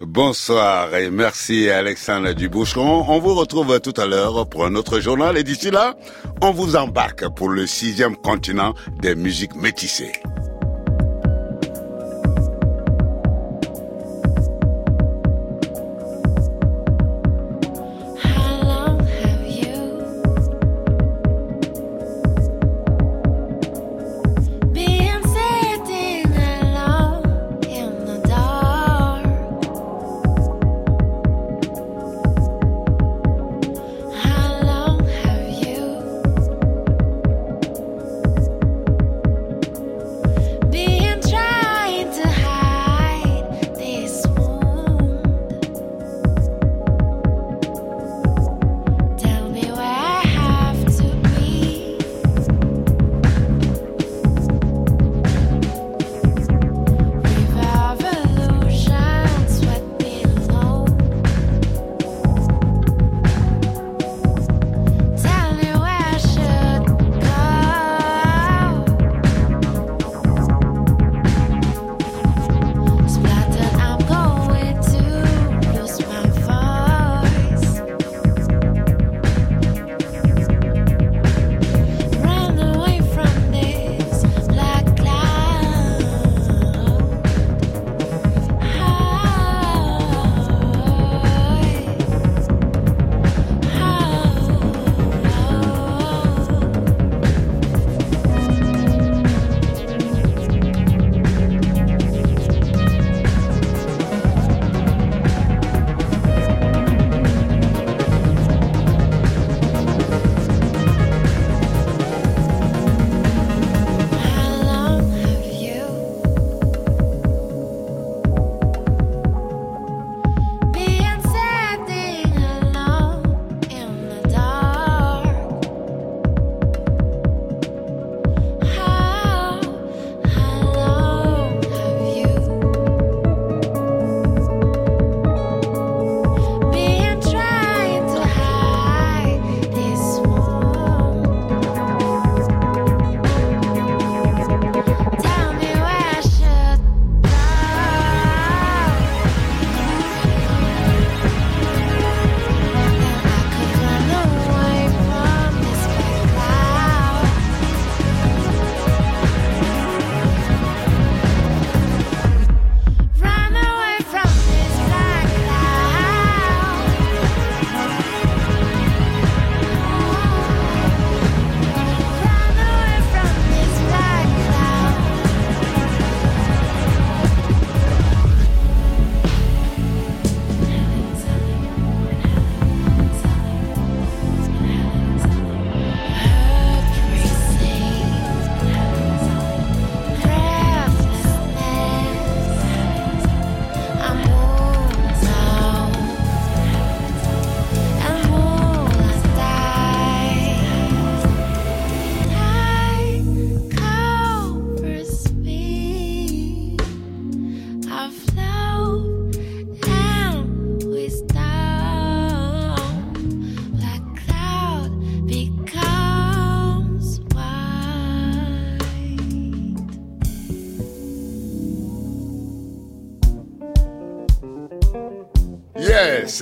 Bonsoir 0.00 0.92
et 0.96 1.08
merci 1.08 1.70
Alexandre 1.70 2.32
Duboucheron. 2.32 3.04
On 3.06 3.20
vous 3.20 3.36
retrouve 3.36 3.78
tout 3.78 3.94
à 3.96 4.06
l'heure 4.06 4.48
pour 4.48 4.64
un 4.66 4.74
autre 4.74 4.98
journal 4.98 5.38
et 5.38 5.44
d'ici 5.44 5.70
là, 5.70 5.94
on 6.42 6.50
vous 6.50 6.74
embarque 6.74 7.32
pour 7.36 7.48
le 7.48 7.64
sixième 7.64 8.16
continent 8.16 8.74
des 9.00 9.14
musiques 9.14 9.54
métissées. 9.54 10.10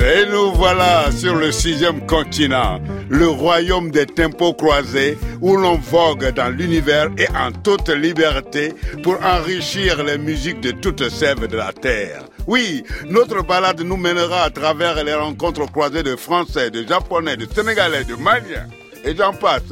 Et 0.01 0.27
nous 0.31 0.53
voilà 0.53 1.11
sur 1.13 1.35
le 1.35 1.53
sixième 1.53 2.07
continent, 2.07 2.81
le 3.11 3.29
royaume 3.29 3.91
des 3.91 4.07
tempos 4.07 4.55
croisés, 4.55 5.19
où 5.41 5.57
l'on 5.57 5.77
vogue 5.77 6.33
dans 6.35 6.49
l'univers 6.49 7.09
et 7.19 7.29
en 7.29 7.53
toute 7.53 7.89
liberté 7.91 8.73
pour 9.03 9.19
enrichir 9.23 10.03
les 10.03 10.19
musiques 10.19 10.61
de 10.61 10.71
toutes 10.71 11.09
sèves 11.11 11.47
de 11.47 11.57
la 11.57 11.73
terre. 11.73 12.25
Oui, 12.47 12.85
notre 13.09 13.43
balade 13.43 13.83
nous 13.83 13.97
mènera 13.97 14.45
à 14.45 14.51
travers 14.51 15.03
les 15.05 15.15
rencontres 15.15 15.71
croisées 15.71 16.03
de 16.03 16.17
Français, 16.17 16.71
de 16.71 16.87
Japonais, 16.87 17.37
de 17.37 17.47
Sénégalais, 17.53 18.05
de 18.05 18.15
Maliens, 18.15 18.69
et 19.05 19.15
j'en 19.15 19.33
passe. 19.33 19.63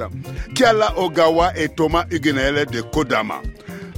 Kiala 0.55 0.99
Ogawa 0.99 1.53
et 1.57 1.69
Thomas 1.69 2.05
Huguenel 2.11 2.67
de 2.67 2.81
Kodama. 2.83 3.41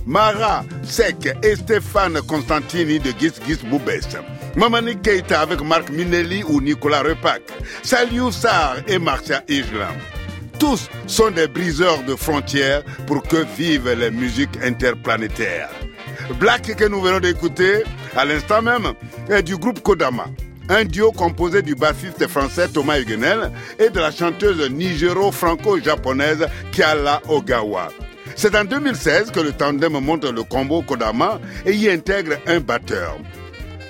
Mara 0.07 0.65
Sek 0.83 1.37
et 1.43 1.57
Stéphane 1.57 2.21
Constantini 2.23 2.99
de 2.99 3.11
Gis 3.19 3.33
Gis 3.47 3.61
Boubès. 3.69 4.09
Mamani 4.57 4.97
Keita 4.97 5.41
avec 5.41 5.63
Marc 5.63 5.91
Minelli 5.91 6.43
ou 6.45 6.61
Nicolas 6.61 7.03
Repac, 7.03 7.43
Saliou 7.83 8.31
Sarr 8.31 8.77
et 8.87 8.99
Marcia 8.99 9.43
Islam. 9.49 9.95
Tous 10.59 10.89
sont 11.07 11.31
des 11.31 11.49
briseurs 11.49 12.03
de 12.03 12.15
frontières 12.15 12.83
pour 13.07 13.23
que 13.23 13.45
vivent 13.57 13.93
les 13.99 14.11
musiques 14.11 14.63
interplanétaires. 14.63 15.71
Black 16.39 16.77
que 16.77 16.85
nous 16.85 17.01
venons 17.01 17.21
d'écouter 17.21 17.83
à 18.15 18.25
l'instant 18.25 18.63
même 18.63 18.93
est 19.31 19.43
du 19.43 19.57
groupe 19.57 19.83
Kodama, 19.83 20.27
un 20.69 20.85
duo 20.85 21.13
composé 21.13 21.63
du 21.63 21.75
bassiste 21.75 22.27
français 22.29 22.69
Thomas 22.69 23.01
Huguenel 23.01 23.51
et 23.79 23.89
de 23.89 23.99
la 24.01 24.11
chanteuse 24.11 24.71
nigéro-franco-japonaise 24.71 26.47
Kiala 26.73 27.23
Ogawa. 27.29 27.89
C'est 28.37 28.55
en 28.55 28.65
2016 28.65 29.31
que 29.31 29.41
le 29.41 29.53
tandem 29.53 29.99
monte 29.99 30.25
le 30.25 30.43
combo 30.43 30.83
Kodama 30.83 31.41
et 31.67 31.73
y 31.73 31.91
intègre 31.91 32.35
un 32.47 32.61
batteur. 32.61 33.17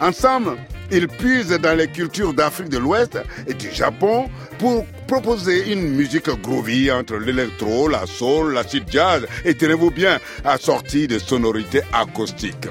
Ensemble, 0.02 0.56
ils 0.90 1.06
puisent 1.06 1.56
dans 1.62 1.78
les 1.78 1.86
cultures 1.86 2.34
d'Afrique 2.34 2.68
de 2.68 2.78
l'Ouest 2.78 3.20
et 3.46 3.54
du 3.54 3.70
Japon 3.70 4.28
pour 4.58 4.84
proposer 5.06 5.72
une 5.72 5.94
musique 5.94 6.28
groovy 6.42 6.90
entre 6.90 7.18
l'électro, 7.18 7.86
la 7.86 8.04
soul, 8.06 8.52
l'acid 8.52 8.82
jazz 8.90 9.24
et 9.44 9.54
tenez-vous 9.54 9.92
bien, 9.92 10.18
assortie 10.44 11.06
de 11.06 11.20
sonorités 11.20 11.82
acoustiques. 11.92 12.66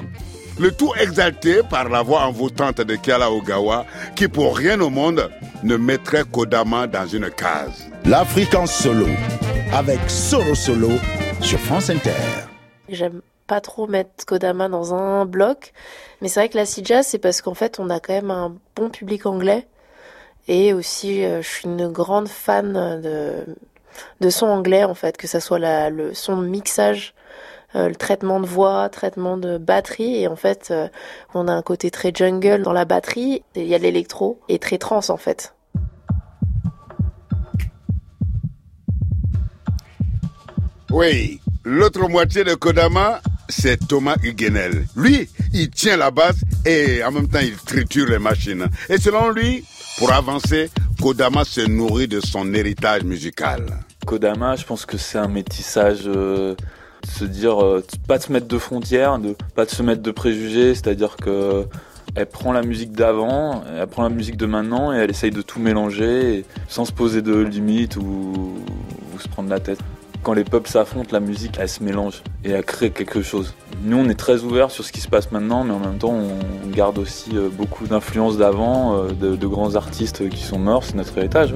Le 0.59 0.71
tout 0.71 0.91
exalté 0.99 1.61
par 1.69 1.87
la 1.87 2.01
voix 2.01 2.25
envoûtante 2.25 2.81
de 2.81 2.95
Kiala 2.97 3.31
Ogawa, 3.31 3.85
qui 4.13 4.27
pour 4.27 4.57
rien 4.57 4.81
au 4.81 4.89
monde 4.89 5.31
ne 5.63 5.77
mettrait 5.77 6.25
Kodama 6.29 6.85
dans 6.85 7.07
une 7.07 7.29
case. 7.29 7.87
L'Afrique 8.03 8.53
en 8.55 8.65
solo, 8.65 9.07
avec 9.71 9.99
Solo 10.09 10.53
Solo 10.53 10.91
sur 11.39 11.59
France 11.59 11.89
Inter. 11.89 12.11
J'aime 12.89 13.21
pas 13.51 13.59
trop 13.59 13.85
mettre 13.85 14.25
Kodama 14.25 14.69
dans 14.69 14.93
un 14.93 15.25
bloc, 15.25 15.73
mais 16.21 16.29
c'est 16.29 16.39
vrai 16.39 16.47
que 16.47 16.55
la 16.55 16.63
jazz, 16.63 17.05
c'est 17.05 17.17
parce 17.17 17.41
qu'en 17.41 17.53
fait, 17.53 17.81
on 17.81 17.89
a 17.89 17.99
quand 17.99 18.13
même 18.13 18.31
un 18.31 18.55
bon 18.77 18.89
public 18.89 19.25
anglais. 19.25 19.67
Et 20.47 20.71
aussi, 20.71 21.25
euh, 21.25 21.41
je 21.41 21.49
suis 21.49 21.65
une 21.65 21.89
grande 21.89 22.29
fan 22.29 23.01
de, 23.01 23.45
de 24.21 24.29
son 24.29 24.45
anglais, 24.45 24.85
en 24.85 24.93
fait, 24.93 25.17
que 25.17 25.27
ça 25.27 25.41
soit 25.41 25.89
le 25.89 26.13
son 26.13 26.37
mixage 26.37 27.13
euh, 27.75 27.89
le 27.89 27.95
traitement 27.95 28.39
de 28.39 28.45
voix, 28.45 28.87
traitement 28.87 29.35
de 29.35 29.57
batterie. 29.57 30.21
Et 30.21 30.29
en 30.29 30.37
fait, 30.37 30.69
euh, 30.71 30.87
on 31.33 31.49
a 31.49 31.51
un 31.51 31.61
côté 31.61 31.91
très 31.91 32.13
jungle 32.15 32.63
dans 32.63 32.71
la 32.71 32.85
batterie. 32.85 33.43
Il 33.55 33.67
y 33.67 33.75
a 33.75 33.79
l'électro 33.79 34.39
et 34.47 34.59
très 34.59 34.77
trans 34.77 35.09
en 35.09 35.17
fait. 35.17 35.53
Oui, 40.89 41.41
l'autre 41.63 42.07
moitié 42.09 42.43
de 42.43 42.53
Kodama, 42.53 43.21
c'est 43.49 43.87
Thomas 43.87 44.15
Huguenel. 44.23 44.85
Lui, 44.95 45.29
il 45.53 45.69
tient 45.69 45.97
la 45.97 46.11
basse 46.11 46.37
et 46.65 47.03
en 47.03 47.11
même 47.11 47.27
temps, 47.27 47.39
il 47.41 47.55
triture 47.55 48.07
les 48.07 48.19
machines. 48.19 48.67
Et 48.89 48.97
selon 48.97 49.29
lui, 49.29 49.65
pour 49.97 50.11
avancer, 50.11 50.69
Kodama 51.01 51.43
se 51.43 51.61
nourrit 51.61 52.07
de 52.07 52.19
son 52.19 52.53
héritage 52.53 53.03
musical. 53.03 53.65
Kodama, 54.05 54.55
je 54.55 54.65
pense 54.65 54.85
que 54.85 54.97
c'est 54.97 55.17
un 55.17 55.27
métissage 55.27 56.03
euh, 56.05 56.55
se 57.07 57.25
dire 57.25 57.63
euh, 57.63 57.83
pas 58.07 58.17
de 58.17 58.23
se 58.23 58.31
mettre 58.31 58.47
de 58.47 58.57
frontières, 58.57 59.19
pas 59.55 59.65
de 59.65 59.69
se 59.69 59.83
mettre 59.83 60.01
de 60.01 60.11
préjugés, 60.11 60.73
c'est-à-dire 60.75 61.15
que 61.17 61.65
elle 62.15 62.25
prend 62.25 62.51
la 62.51 62.61
musique 62.61 62.91
d'avant, 62.91 63.63
elle 63.77 63.87
prend 63.87 64.03
la 64.03 64.09
musique 64.09 64.35
de 64.35 64.45
maintenant 64.45 64.93
et 64.93 64.97
elle 64.97 65.09
essaye 65.09 65.31
de 65.31 65.41
tout 65.41 65.59
mélanger 65.59 66.45
sans 66.67 66.83
se 66.83 66.91
poser 66.91 67.21
de 67.21 67.35
limites 67.35 67.95
ou, 67.95 68.57
se 69.17 69.27
prendre 69.27 69.49
la 69.49 69.59
tête. 69.59 69.79
Quand 70.23 70.33
les 70.33 70.43
peuples 70.43 70.69
s'affrontent, 70.69 71.09
la 71.11 71.19
musique 71.19 71.57
elle 71.59 71.67
se 71.67 71.83
mélange 71.83 72.21
et 72.43 72.51
elle 72.51 72.63
crée 72.63 72.91
quelque 72.91 73.23
chose. 73.23 73.55
Nous 73.83 73.97
on 73.97 74.07
est 74.07 74.19
très 74.19 74.43
ouverts 74.43 74.69
sur 74.69 74.83
ce 74.83 74.91
qui 74.91 75.01
se 75.01 75.07
passe 75.07 75.31
maintenant, 75.31 75.63
mais 75.63 75.73
en 75.73 75.79
même 75.79 75.97
temps 75.97 76.13
on 76.13 76.69
garde 76.69 76.99
aussi 76.99 77.35
euh, 77.35 77.49
beaucoup 77.49 77.87
d'influences 77.87 78.37
d'avant, 78.37 78.97
euh, 78.97 79.11
de, 79.11 79.47
grands 79.47 79.73
artistes 79.73 80.29
qui 80.29 80.43
sont 80.43 80.59
morts, 80.59 80.83
c'est 80.83 80.95
notre 80.95 81.17
héritage. 81.17 81.55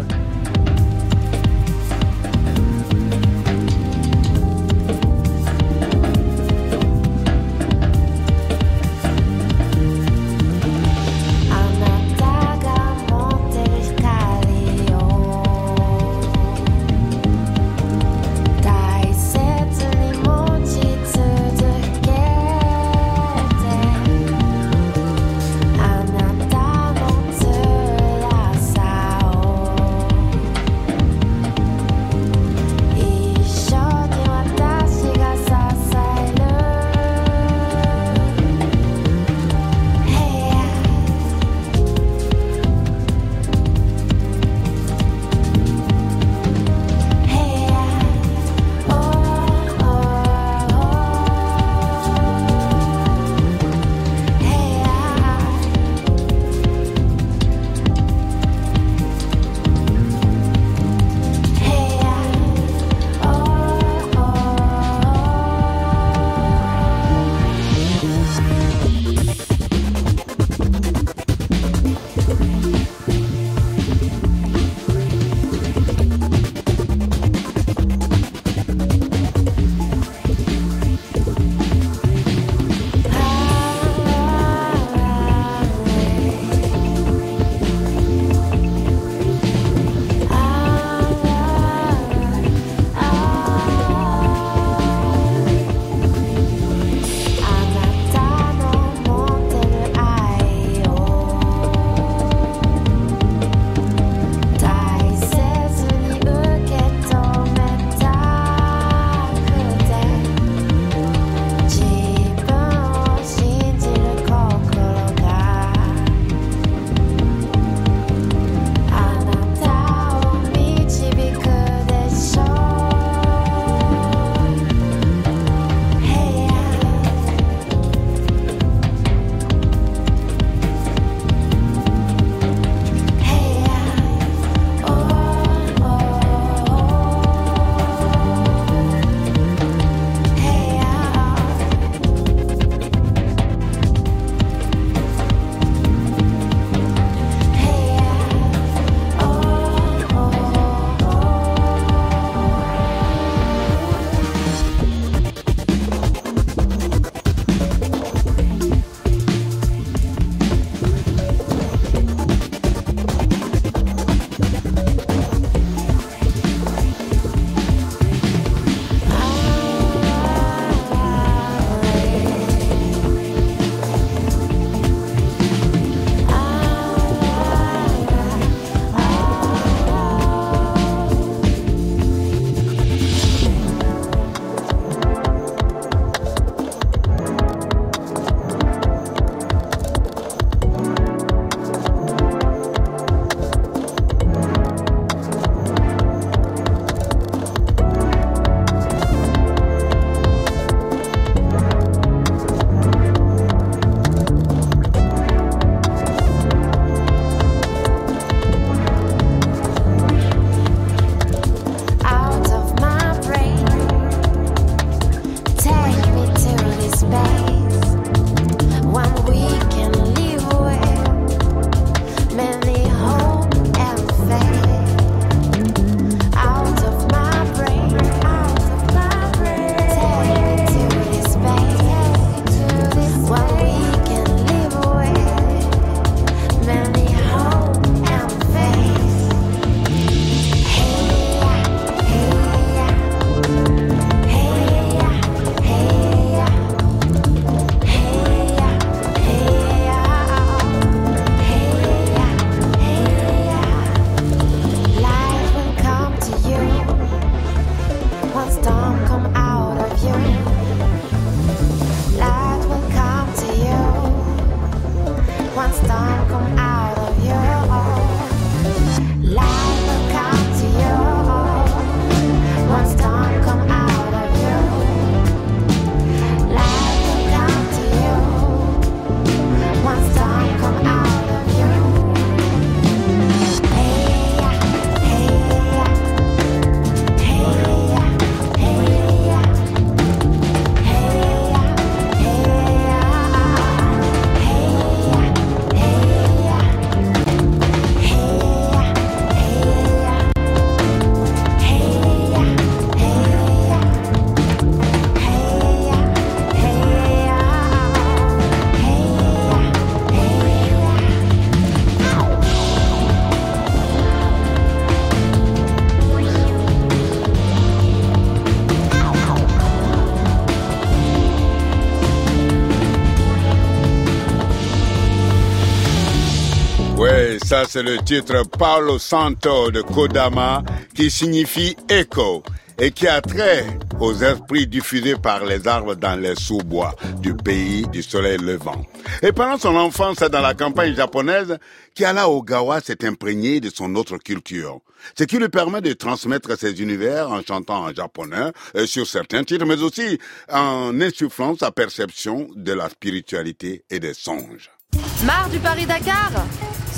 Ça, 327.55 327.63
c'est 327.63 327.83
le 327.83 327.99
titre 327.99 328.43
Paolo 328.59 328.99
Santo 328.99 329.71
de 329.71 329.81
Kodama 329.81 330.61
qui 330.93 331.09
signifie 331.09 331.73
écho 331.87 332.43
et 332.77 332.91
qui 332.91 333.07
a 333.07 333.21
trait 333.21 333.65
aux 333.97 334.13
esprits 334.13 334.67
diffusés 334.67 335.15
par 335.15 335.45
les 335.45 335.65
arbres 335.65 335.95
dans 335.95 336.19
les 336.19 336.35
sous-bois 336.35 336.93
du 337.21 337.33
pays 337.33 337.87
du 337.87 338.03
soleil 338.03 338.39
levant. 338.39 338.85
Et 339.21 339.31
pendant 339.31 339.57
son 339.57 339.73
enfance 339.77 340.17
dans 340.17 340.41
la 340.41 340.53
campagne 340.53 340.95
japonaise, 340.95 341.57
Kiala 341.93 342.29
Ogawa 342.29 342.81
s'est 342.81 343.05
imprégné 343.07 343.61
de 343.61 343.69
son 343.73 343.95
autre 343.95 344.17
culture, 344.17 344.81
ce 345.17 345.23
qui 345.23 345.37
lui 345.39 345.47
permet 345.47 345.79
de 345.79 345.93
transmettre 345.93 346.59
ses 346.59 346.81
univers 346.81 347.31
en 347.31 347.41
chantant 347.41 347.85
en 347.85 347.93
japonais 347.93 348.51
euh, 348.75 348.85
sur 348.85 349.07
certains 349.07 349.45
titres, 349.45 349.65
mais 349.65 349.81
aussi 349.81 350.19
en 350.51 350.99
insufflant 350.99 351.55
sa 351.55 351.71
perception 351.71 352.49
de 352.53 352.73
la 352.73 352.89
spiritualité 352.89 353.85
et 353.89 354.01
des 354.01 354.13
songes. 354.13 354.74
Marre 355.23 355.49
du 355.49 355.59
Paris-Dakar 355.59 356.31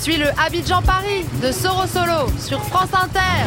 suis 0.07 0.17
le 0.17 0.27
Abidjan 0.39 0.81
Paris 0.81 1.25
de 1.41 1.51
Soro 1.51 1.85
Solo 1.85 2.29
sur 2.39 2.63
France 2.63 2.89
Inter. 2.93 3.45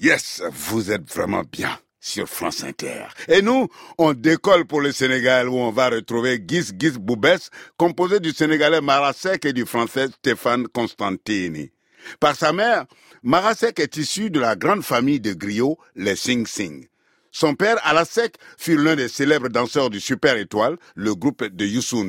Yes, 0.00 0.42
vous 0.52 0.90
êtes 0.90 1.08
vraiment 1.10 1.42
bien 1.50 1.70
sur 2.00 2.28
France 2.28 2.62
Inter. 2.64 3.06
Et 3.28 3.40
nous, 3.40 3.68
on 3.98 4.12
décolle 4.12 4.66
pour 4.66 4.80
le 4.80 4.92
Sénégal 4.92 5.48
où 5.48 5.56
on 5.56 5.70
va 5.70 5.88
retrouver 5.88 6.42
Gis 6.46 6.72
Gis 6.78 6.98
Boubès, 6.98 7.50
composé 7.76 8.20
du 8.20 8.32
Sénégalais 8.32 8.82
Marasek 8.82 9.46
et 9.46 9.52
du 9.52 9.64
Français 9.64 10.08
Stéphane 10.08 10.68
Constantini. 10.68 11.70
Par 12.20 12.36
sa 12.36 12.52
mère, 12.52 12.84
Marasek 13.22 13.80
est 13.80 13.96
issu 13.96 14.28
de 14.30 14.40
la 14.40 14.54
grande 14.54 14.82
famille 14.84 15.20
de 15.20 15.32
griots, 15.32 15.78
les 15.96 16.16
Sing 16.16 16.46
Sing. 16.46 16.86
Son 17.36 17.56
père, 17.56 17.78
Alasek, 17.82 18.36
fut 18.56 18.76
l'un 18.76 18.94
des 18.94 19.08
célèbres 19.08 19.48
danseurs 19.48 19.90
du 19.90 19.98
Super 19.98 20.36
Étoile, 20.36 20.76
le 20.94 21.16
groupe 21.16 21.42
de 21.44 21.64
Youssou 21.66 22.04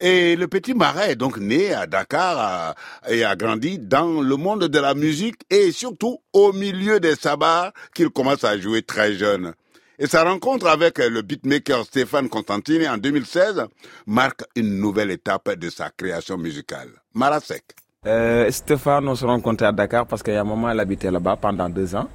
Et 0.00 0.34
le 0.34 0.48
petit 0.48 0.72
Marais 0.72 1.12
est 1.12 1.16
donc 1.16 1.36
né 1.36 1.74
à 1.74 1.86
Dakar 1.86 2.74
et 3.06 3.22
a 3.22 3.36
grandi 3.36 3.78
dans 3.78 4.22
le 4.22 4.36
monde 4.36 4.68
de 4.68 4.78
la 4.78 4.94
musique 4.94 5.42
et 5.50 5.72
surtout 5.72 6.22
au 6.32 6.54
milieu 6.54 7.00
des 7.00 7.16
sabbats 7.16 7.74
qu'il 7.94 8.08
commence 8.08 8.44
à 8.44 8.56
jouer 8.58 8.80
très 8.80 9.12
jeune. 9.12 9.52
Et 9.98 10.06
sa 10.06 10.24
rencontre 10.24 10.68
avec 10.68 10.96
le 11.00 11.20
beatmaker 11.20 11.84
Stéphane 11.84 12.30
Constantini 12.30 12.88
en 12.88 12.96
2016 12.96 13.66
marque 14.06 14.44
une 14.56 14.78
nouvelle 14.80 15.10
étape 15.10 15.52
de 15.54 15.68
sa 15.68 15.90
création 15.90 16.38
musicale. 16.38 16.88
Marasek. 17.12 17.64
Euh, 18.06 18.50
Stéphane, 18.50 19.06
on 19.06 19.16
se 19.16 19.26
rencontré 19.26 19.66
à 19.66 19.72
Dakar 19.72 20.06
parce 20.06 20.22
a 20.26 20.40
un 20.40 20.44
moment, 20.44 20.70
il 20.70 20.80
habitait 20.80 21.10
là-bas 21.10 21.36
pendant 21.36 21.68
deux 21.68 21.94
ans. 21.94 22.08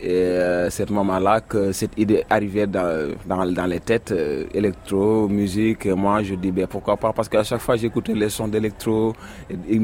Et 0.00 0.10
euh, 0.10 0.70
ce 0.70 0.92
moment-là 0.92 1.40
que 1.40 1.72
cette 1.72 1.98
idée 1.98 2.24
arrivait 2.28 2.66
dans, 2.66 3.14
dans, 3.26 3.66
les 3.66 3.80
têtes, 3.80 4.12
euh, 4.12 4.44
électro, 4.52 5.28
musique. 5.28 5.86
Moi, 5.86 6.22
je 6.22 6.34
dis, 6.34 6.50
ben, 6.50 6.66
pourquoi 6.66 6.96
pas? 6.96 7.12
Parce 7.12 7.28
qu'à 7.28 7.44
chaque 7.44 7.60
fois, 7.60 7.76
j'écoutais 7.76 8.12
les 8.14 8.28
sons 8.28 8.48
d'électro 8.48 9.14
qui 9.48 9.78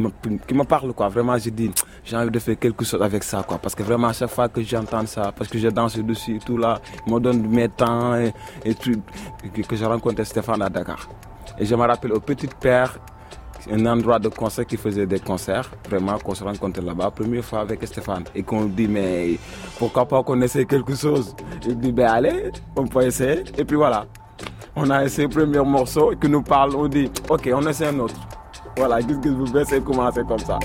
me 0.54 0.64
parlent, 0.64 0.92
quoi. 0.92 1.08
Vraiment, 1.08 1.38
je 1.38 1.50
dis, 1.50 1.70
j'ai 2.04 2.16
envie 2.16 2.30
de 2.30 2.38
faire 2.38 2.58
quelque 2.58 2.84
chose 2.84 3.00
avec 3.00 3.22
ça, 3.22 3.44
quoi. 3.46 3.58
Parce 3.58 3.74
que 3.74 3.82
vraiment, 3.82 4.08
à 4.08 4.12
chaque 4.12 4.30
fois 4.30 4.48
que 4.48 4.62
j'entends 4.62 5.06
ça, 5.06 5.32
parce 5.36 5.48
que 5.48 5.58
je 5.58 5.68
danse 5.68 5.96
dessus, 5.98 6.38
tout 6.44 6.56
là, 6.56 6.80
il 7.06 7.14
me 7.14 7.20
donne 7.20 7.46
mes 7.48 7.68
temps 7.68 8.16
et, 8.16 8.32
et 8.64 8.74
tout, 8.74 9.00
que, 9.54 9.62
que 9.62 9.76
j'ai 9.76 9.86
rencontré 9.86 10.24
Stéphane 10.24 10.62
à 10.62 10.68
Dakar. 10.68 11.08
Et 11.58 11.64
je 11.64 11.74
me 11.74 11.82
rappelle 11.82 12.12
au 12.12 12.20
Petit 12.20 12.48
Père, 12.60 12.98
un 13.70 13.86
endroit 13.86 14.18
de 14.18 14.28
concert 14.28 14.66
qui 14.66 14.76
faisait 14.76 15.06
des 15.06 15.20
concerts, 15.20 15.70
vraiment 15.88 16.18
qu'on 16.18 16.34
se 16.34 16.44
rencontre 16.44 16.80
là-bas, 16.82 17.10
première 17.10 17.44
fois 17.44 17.60
avec 17.60 17.84
Stéphane, 17.86 18.24
et 18.34 18.42
qu'on 18.42 18.64
dit 18.64 18.88
mais 18.88 19.38
pourquoi 19.78 20.06
pas 20.06 20.22
qu'on 20.22 20.40
essaie 20.40 20.64
quelque 20.64 20.94
chose? 20.94 21.34
Il 21.66 21.78
dit 21.78 21.92
ben 21.92 22.08
allez, 22.08 22.50
on 22.76 22.86
peut 22.86 23.02
essayer, 23.02 23.44
et 23.56 23.64
puis 23.64 23.76
voilà. 23.76 24.06
On 24.74 24.88
a 24.90 25.04
essayé 25.04 25.28
le 25.28 25.34
premier 25.34 25.64
morceau 25.64 26.12
qui 26.20 26.28
nous 26.28 26.42
parle, 26.42 26.74
on 26.74 26.88
dit 26.88 27.10
ok, 27.28 27.50
on 27.54 27.66
essaie 27.66 27.88
un 27.88 27.98
autre. 27.98 28.14
Voilà, 28.76 29.02
qu'est-ce 29.02 29.18
que 29.18 29.28
vous 29.28 29.46
c'est 29.64 29.84
commencer 29.84 30.22
comme 30.26 30.38
ça. 30.38 30.58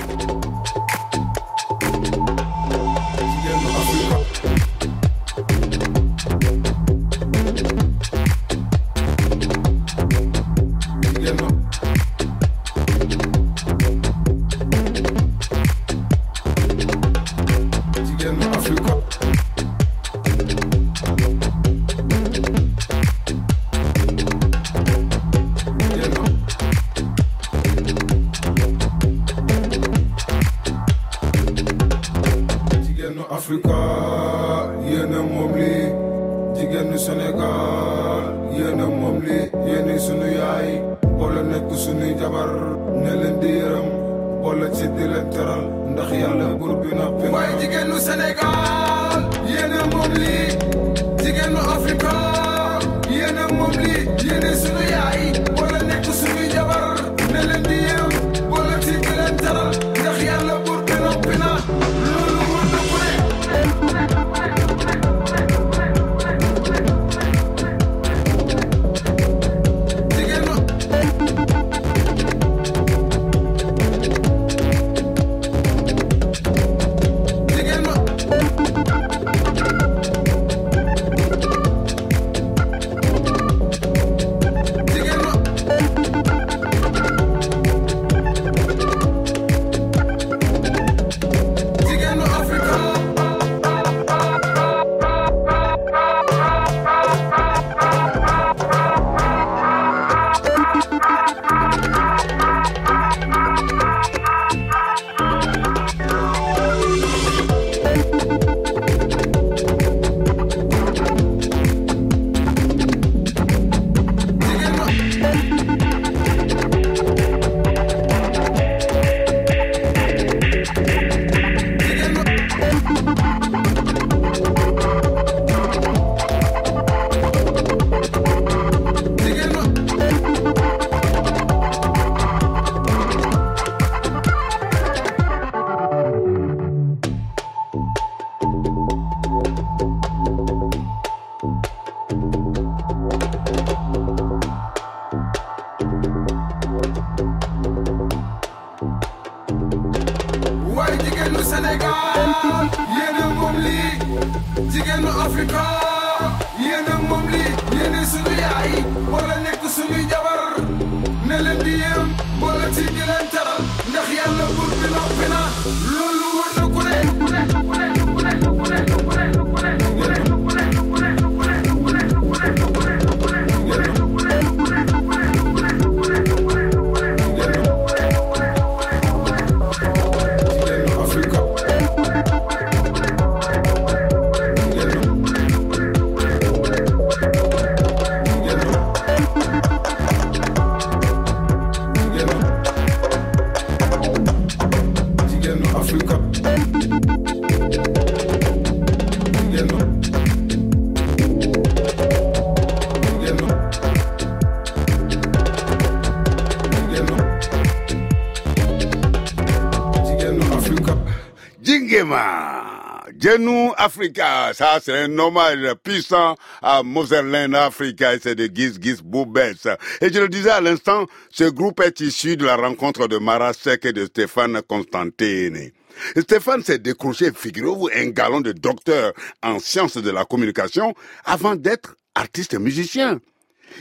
Genou 213.20 213.74
Africa, 213.78 214.52
ça 214.54 214.80
c'est 214.84 214.98
un 214.98 215.18
hommage 215.18 215.74
puissant 215.84 216.36
à 216.62 216.84
Motherland 216.84 217.56
Africa 217.56 218.14
et 218.14 218.20
c'est 218.22 218.36
de 218.36 218.50
Giz 218.54 218.78
Giz 218.82 219.02
Boubès. 219.02 219.68
Et 220.02 220.12
je 220.12 220.20
le 220.20 220.30
disais 220.30 220.50
à 220.50 220.62
l'instant, 220.62 221.06
ce 221.30 221.46
groupe 221.46 221.80
est 221.82 222.00
issu 222.02 222.36
de 222.38 222.46
la 222.46 222.56
rencontre 222.56 223.08
de 223.08 223.18
Mara 223.18 223.54
Sek 223.54 223.86
et 223.86 223.94
de 223.94 224.06
Stéphane 224.06 224.62
Constantini. 224.68 225.72
Stéphane 226.18 226.64
s'est 226.64 226.80
décroché, 226.80 227.32
figurez-vous, 227.34 227.90
un 227.96 228.08
galon 228.10 228.42
de 228.42 228.52
docteur 228.52 229.14
en 229.42 229.60
sciences 229.60 229.98
de 229.98 230.10
la 230.12 230.26
communication 230.26 230.94
avant 231.24 231.56
d'être 231.56 231.96
artiste 232.16 232.58
musicien. 232.60 233.20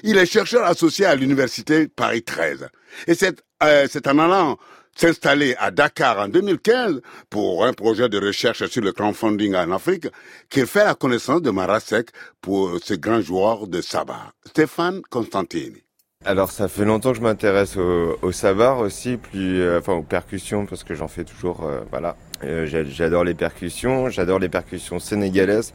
Il 0.02 0.16
est 0.16 0.26
chercheur 0.26 0.64
associé 0.64 1.06
à 1.06 1.14
l'université 1.14 1.88
Paris 1.88 2.22
13. 2.22 2.68
Et 3.06 3.14
c'est 3.14 3.42
euh, 3.62 3.86
en 4.06 4.18
allant 4.18 4.58
s'installer 4.96 5.54
à 5.58 5.70
Dakar 5.70 6.18
en 6.18 6.28
2015 6.28 7.00
pour 7.30 7.64
un 7.64 7.72
projet 7.72 8.08
de 8.08 8.18
recherche 8.18 8.64
sur 8.66 8.82
le 8.82 8.92
crowdfunding 8.92 9.54
en 9.54 9.70
Afrique 9.72 10.06
qu'il 10.50 10.66
fait 10.66 10.84
la 10.84 10.94
connaissance 10.94 11.42
de 11.42 11.50
Marasek 11.50 12.08
pour 12.40 12.78
ce 12.82 12.94
grand 12.94 13.20
joueur 13.20 13.66
de 13.66 13.80
Sabah, 13.80 14.32
Stéphane 14.46 15.02
Constantini. 15.10 15.82
Alors 16.26 16.50
ça 16.50 16.68
fait 16.68 16.86
longtemps 16.86 17.10
que 17.12 17.18
je 17.18 17.22
m'intéresse 17.22 17.76
au, 17.76 18.16
au 18.22 18.32
sabar 18.32 18.78
aussi, 18.78 19.18
plus 19.18 19.60
euh, 19.60 19.78
enfin 19.80 19.92
aux 19.92 20.02
percussions 20.02 20.64
parce 20.64 20.82
que 20.82 20.94
j'en 20.94 21.08
fais 21.08 21.24
toujours. 21.24 21.64
euh, 21.64 21.80
voilà, 21.90 22.16
Euh, 22.42 22.66
j'a- 22.66 22.84
j'adore 22.84 23.24
les 23.24 23.34
percussions, 23.34 24.08
j'adore 24.08 24.38
les 24.38 24.48
percussions 24.48 24.98
sénégalaises. 24.98 25.72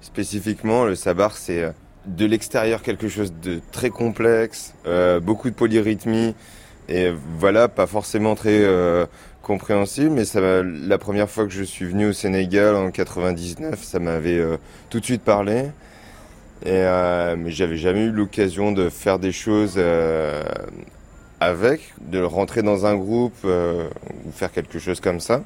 Spécifiquement, 0.00 0.84
le 0.84 0.94
sabar 0.94 1.36
c'est 1.36 1.62
euh, 1.64 1.70
de 2.06 2.24
l'extérieur 2.26 2.82
quelque 2.82 3.08
chose 3.08 3.32
de 3.42 3.60
très 3.72 3.90
complexe, 3.90 4.72
beaucoup 5.22 5.50
de 5.50 5.54
polyrythmie 5.54 6.34
et 6.88 7.12
voilà, 7.38 7.68
pas 7.68 7.86
forcément 7.86 8.34
très 8.34 8.62
euh, 8.64 9.06
compréhensible. 9.42 10.10
Mais 10.10 10.24
ça, 10.24 10.40
la 10.62 10.98
première 10.98 11.28
fois 11.28 11.44
que 11.44 11.52
je 11.52 11.62
suis 11.62 11.84
venu 11.84 12.06
au 12.08 12.12
Sénégal 12.12 12.74
en 12.74 12.90
99, 12.90 13.82
ça 13.82 13.98
m'avait 13.98 14.38
euh, 14.38 14.56
tout 14.88 15.00
de 15.00 15.04
suite 15.04 15.22
parlé. 15.22 15.66
Euh, 16.66 17.36
mais 17.38 17.50
j'avais 17.50 17.76
jamais 17.76 18.04
eu 18.04 18.10
l'occasion 18.10 18.72
de 18.72 18.88
faire 18.88 19.18
des 19.18 19.32
choses 19.32 19.80
avec, 21.40 21.94
de 22.00 22.20
rentrer 22.20 22.62
dans 22.62 22.86
un 22.86 22.96
groupe 22.96 23.44
ou 23.44 24.32
faire 24.32 24.50
quelque 24.50 24.78
chose 24.78 25.00
comme 25.00 25.20
ça. 25.20 25.42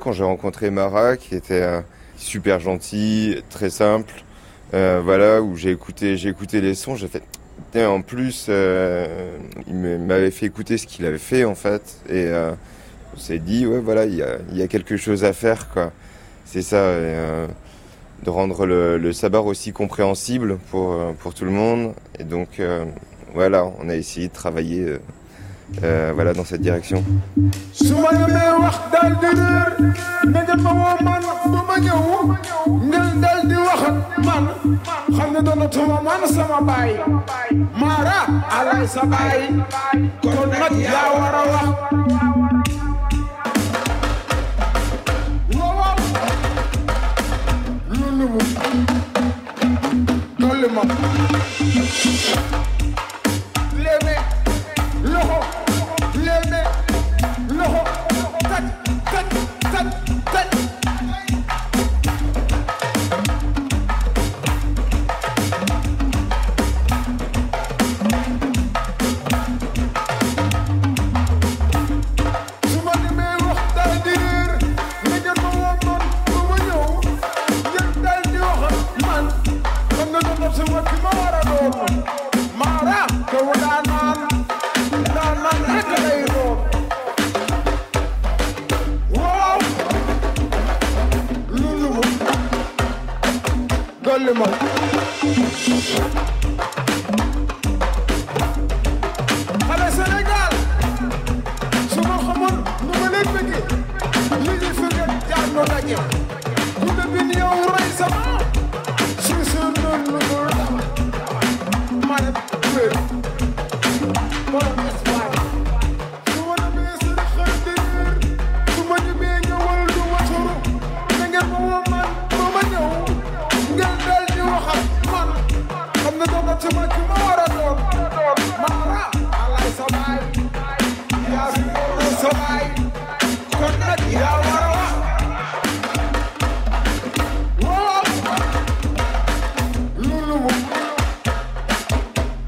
Quand 0.00 0.12
j'ai 0.12 0.24
rencontré 0.24 0.70
Mara, 0.70 1.16
qui 1.16 1.34
était 1.34 1.82
super 2.18 2.60
gentil, 2.60 3.42
très 3.48 3.70
simple, 3.70 4.12
voilà, 4.72 5.40
où 5.40 5.56
j'ai 5.56 5.70
écouté 5.70 6.16
les 6.60 6.74
sons, 6.74 6.96
j'ai 6.96 7.08
fait. 7.08 7.22
En 7.76 8.02
plus, 8.02 8.46
euh, 8.48 9.36
il 9.66 9.74
m'avait 9.74 10.30
fait 10.30 10.46
écouter 10.46 10.78
ce 10.78 10.86
qu'il 10.86 11.04
avait 11.06 11.18
fait 11.18 11.44
en 11.44 11.56
fait, 11.56 12.00
et 12.08 12.26
euh, 12.26 12.52
on 13.14 13.18
s'est 13.18 13.40
dit 13.40 13.66
ouais 13.66 13.80
voilà, 13.80 14.04
il 14.04 14.14
y 14.14 14.62
a, 14.62 14.68
quelque 14.68 14.96
chose 14.96 15.24
à 15.24 15.32
faire 15.32 15.68
quoi. 15.70 15.92
C'est 16.44 16.62
ça. 16.62 16.76
euh, 16.76 17.48
de 18.22 18.30
rendre 18.30 18.64
le, 18.64 18.96
le 18.96 19.12
sabar 19.12 19.44
aussi 19.44 19.72
compréhensible 19.72 20.58
pour, 20.70 20.92
euh, 20.92 21.12
pour 21.18 21.34
tout 21.34 21.44
le 21.44 21.50
monde. 21.50 21.94
Et 22.18 22.24
donc, 22.24 22.60
voilà, 23.34 23.66
on 23.80 23.88
a 23.88 23.96
essayé 23.96 24.28
de 24.28 24.32
travailler 24.32 24.96
euh, 25.82 26.12
voilà, 26.14 26.32
dans 26.32 26.44
cette 26.44 26.60
direction. 26.60 27.02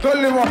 Толево. 0.03 0.45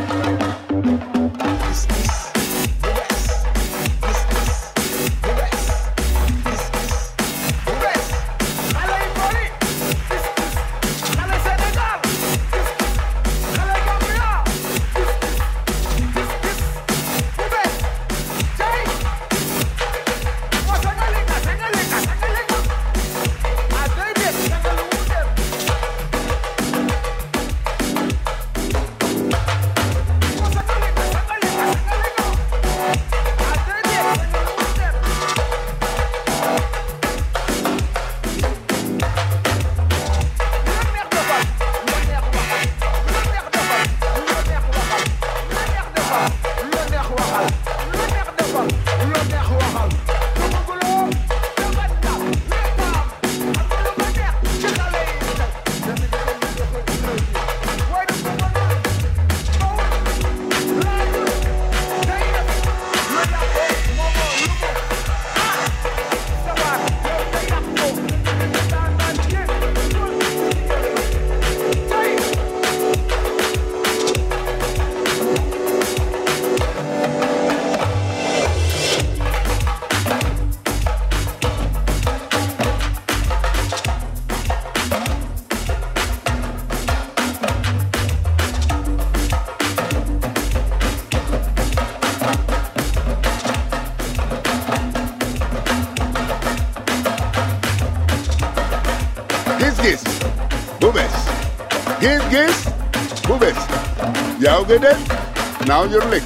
Now 105.68 105.84
you 105.86 106.00
lick 106.12 106.24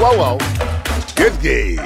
waaw 0.00 0.16
waaw 0.18 0.38
gis 1.16 1.32
gis 1.42 1.78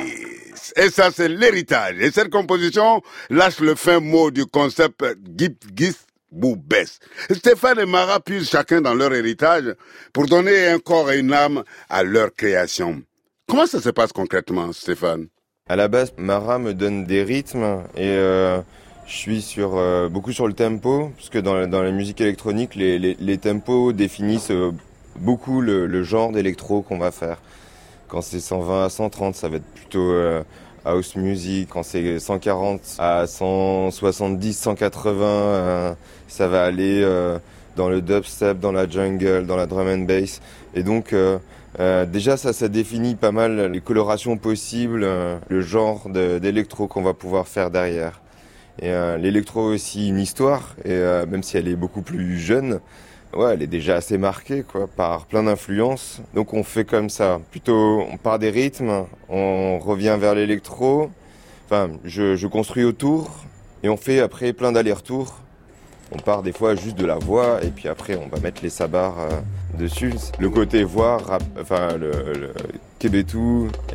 et 0.78 0.90
ça 0.90 1.10
c'est 1.10 1.28
l'héritage. 1.28 1.96
Et 2.00 2.10
cette 2.10 2.28
composition 2.30 3.00
lâche 3.30 3.60
le 3.60 3.74
fin 3.74 3.98
mot 4.00 4.30
du 4.30 4.44
concept 4.44 5.02
gis 5.38 5.56
gis 5.74 5.96
bu 6.30 6.54
bees 6.56 6.98
Stéphane 7.30 7.78
et 7.80 7.86
Mara 7.86 8.20
puisent 8.20 8.50
chacun 8.50 8.82
dans 8.82 8.94
leur 8.94 9.14
héritage 9.14 9.74
pour 10.12 10.26
donner 10.26 10.68
un 10.68 10.78
corps 10.78 11.10
et 11.10 11.18
une 11.20 11.32
âme 11.32 11.62
à 11.88 12.02
leur 12.02 12.32
création. 12.34 13.00
Comment 13.48 13.66
ça 13.66 13.80
se 13.80 13.88
passe 13.90 14.12
concrètement 14.12 14.70
Stéphane? 14.72 15.28
À 15.68 15.76
la 15.76 15.88
base, 15.88 16.12
Mara 16.18 16.58
me 16.58 16.74
donne 16.74 17.04
des 17.06 17.22
rythmes 17.22 17.82
et 17.96 18.08
euh, 18.10 18.60
je 19.06 19.14
suis 19.16 19.40
sur 19.42 19.76
euh, 19.76 20.08
beaucoup 20.08 20.32
sur 20.32 20.46
le 20.46 20.52
tempo, 20.52 21.10
parce 21.16 21.30
que 21.30 21.38
dans, 21.38 21.54
la- 21.54 21.90
musique 21.90 22.20
électronique, 22.20 22.74
les 22.74 23.38
tempos 23.38 23.92
définissent 23.92 24.50
euh, 24.50 24.72
beaucoup 25.18 25.61
le, 25.61 26.02
genre 26.02 26.33
d'électro 26.33 26.83
qu'on 26.83 26.98
va 26.98 27.11
faire. 27.11 27.38
Quand 28.09 28.20
c'est 28.20 28.40
120 28.40 28.85
à 28.85 28.88
130, 28.88 29.35
ça 29.35 29.48
va 29.48 29.57
être 29.57 29.66
plutôt 29.74 30.11
euh, 30.11 30.42
house 30.85 31.16
music. 31.16 31.68
Quand 31.72 31.83
c'est 31.83 32.18
140 32.18 32.81
à 32.98 33.26
170, 33.26 34.57
180, 34.57 35.24
euh, 35.24 35.94
ça 36.29 36.46
va 36.46 36.64
aller 36.64 37.02
euh, 37.02 37.38
dans 37.76 37.88
le 37.88 38.00
dubstep, 38.00 38.61
dans 38.61 38.72
la 38.72 38.88
jungle, 38.88 39.46
dans 39.46 39.57
la 39.57 39.66
drum 39.66 39.88
and 39.88 40.05
bass. 40.05 40.40
Et 40.74 40.83
donc, 40.83 41.14
déjà, 41.79 42.37
ça, 42.37 42.52
ça 42.52 42.68
définit 42.68 43.16
pas 43.16 43.33
mal 43.33 43.72
les 43.72 43.81
colorations 43.81 44.37
possibles, 44.37 45.07
le 45.48 45.61
genre 45.61 46.09
d'électro 46.09 46.87
qu'on 46.87 47.02
va 47.02 47.14
pouvoir 47.14 47.48
faire 47.48 47.70
derrière. 47.70 48.20
Et 48.81 48.90
l'électro 49.18 49.62
aussi 49.62 50.09
une 50.09 50.18
histoire, 50.18 50.74
et 50.85 50.98
même 51.26 51.42
si 51.42 51.57
elle 51.57 51.68
est 51.68 51.76
beaucoup 51.76 52.02
plus 52.02 52.38
jeune, 52.38 52.81
ouais, 53.37 53.55
elle 53.55 53.62
est 53.62 53.66
déjà 53.66 53.96
assez 53.96 54.18
marquée, 54.18 54.62
quoi, 54.62 54.87
par 54.87 55.27
plein 55.27 55.42
d'influences. 55.44 56.20
Donc 56.35 56.55
on 56.55 56.64
fait 56.64 56.85
comme 56.85 57.11
ça, 57.11 57.40
plutôt, 57.51 58.01
on 58.11 58.16
part 58.16 58.38
des 58.38 58.51
rythmes, 58.51 59.05
on 59.29 59.79
revient 59.79 60.16
vers 60.18 60.35
l'électro. 60.35 61.11
Enfin, 61.66 61.90
je, 62.05 62.46
construis 62.46 62.85
autour, 62.85 63.31
et 63.83 63.88
on 63.88 63.96
fait 63.96 64.20
après 64.20 64.53
plein 64.53 64.72
d'allers-retours. 64.72 65.35
On 66.12 66.18
part 66.18 66.44
des 66.44 66.53
fois 66.53 66.77
juste 66.77 66.96
de 66.96 67.05
la 67.05 67.16
voix, 67.16 67.59
et 67.64 67.70
puis 67.70 67.88
après 67.88 68.14
on 68.16 68.29
va 68.29 68.40
mettre 68.40 68.62
les 68.62 68.70
sabars 68.70 69.18
euh, 69.18 69.31
dessus. 69.77 70.14
Le 70.38 70.49
côté 70.49 70.85
voix, 70.85 71.16
rap- 71.18 71.42
enfin 71.61 71.96
le, 71.96 72.12
le 72.33 72.53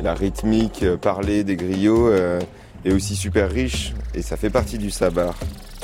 la 0.02 0.14
rythmique 0.14 0.82
euh, 0.82 0.96
parlée 0.96 1.42
des 1.44 1.56
griots 1.56 2.08
euh, 2.08 2.38
est 2.84 2.92
aussi 2.92 3.16
super 3.16 3.50
riche, 3.50 3.94
et 4.14 4.20
ça 4.20 4.36
fait 4.36 4.50
partie 4.50 4.76
du 4.76 4.90
sabar. 4.90 5.34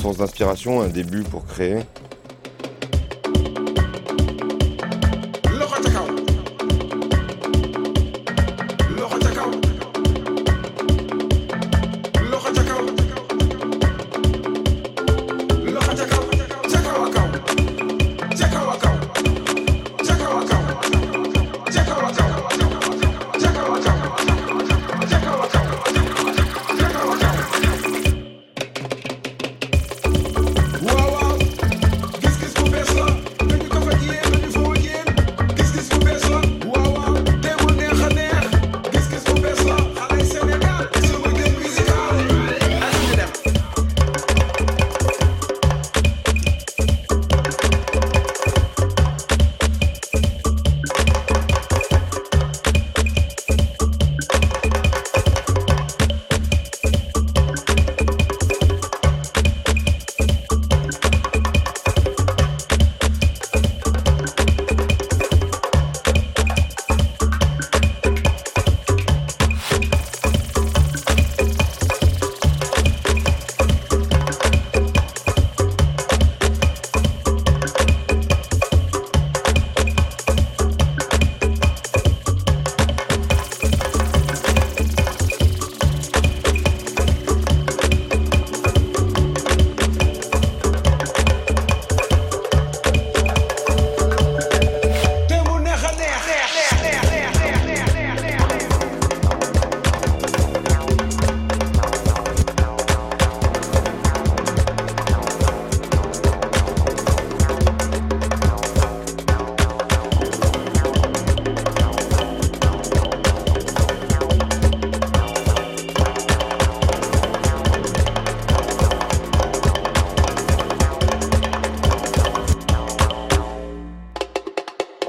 Source 0.01 0.19
d'inspiration, 0.19 0.83
un 0.83 0.89
début 0.89 1.23
pour 1.23 1.47
créer. 1.47 1.79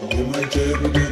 Give 0.10 0.28
my 0.30 0.44
table 0.46 1.09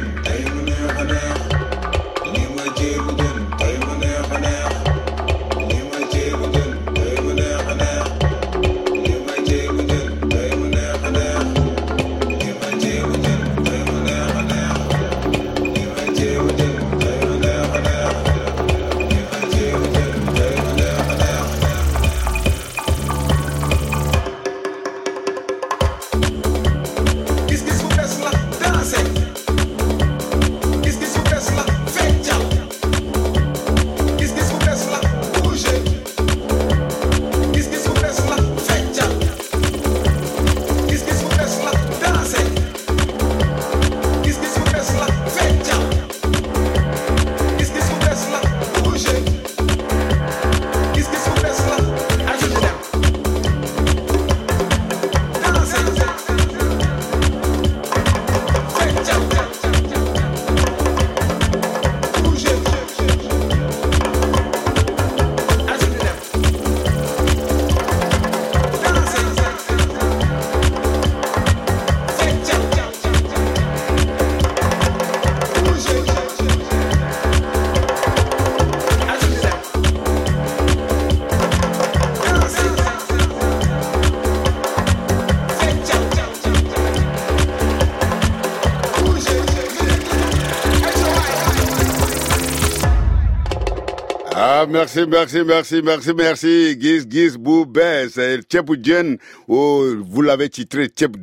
merci, 94.68 95.06
merci, 95.06 95.42
merci, 95.44 95.82
merci, 95.82 96.14
merci. 96.14 96.80
Giz, 96.80 97.06
Giz, 97.08 97.36
Boubé, 97.36 98.06
c'est 98.10 98.40
Djen, 98.82 99.18
ou 99.48 99.82
vous 100.08 100.22
l'avez 100.22 100.48
titré 100.48 100.86
Tchep. 100.88 101.16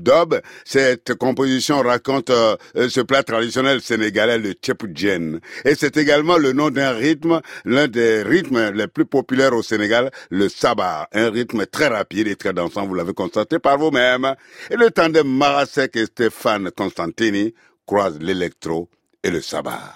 Cette 0.65 1.15
composition 1.15 1.81
raconte 1.81 2.29
euh, 2.29 2.55
ce 2.89 3.01
plat 3.01 3.23
traditionnel 3.23 3.81
sénégalais, 3.81 4.37
le 4.37 4.53
Djen. 4.93 5.39
Et 5.63 5.75
c'est 5.75 5.97
également 5.97 6.37
le 6.37 6.53
nom 6.53 6.69
d'un 6.69 6.91
rythme, 6.91 7.41
l'un 7.65 7.87
des 7.87 8.23
rythmes 8.23 8.71
les 8.71 8.87
plus 8.87 9.05
populaires 9.05 9.53
au 9.53 9.63
Sénégal, 9.63 10.11
le 10.29 10.49
Sabah. 10.49 11.07
Un 11.13 11.29
rythme 11.29 11.65
très 11.65 11.87
rapide 11.87 12.27
et 12.27 12.35
très 12.35 12.53
dansant, 12.53 12.85
vous 12.85 12.95
l'avez 12.95 13.13
constaté 13.13 13.59
par 13.59 13.77
vous-même. 13.77 14.35
Et 14.69 14.75
le 14.75 14.91
tandem 14.91 15.27
Marasek 15.27 15.95
et 15.95 16.05
Stéphane 16.05 16.71
Constantini 16.71 17.53
croisent 17.85 18.19
l'électro 18.19 18.89
et 19.23 19.29
le 19.29 19.41
Sabah. 19.41 19.93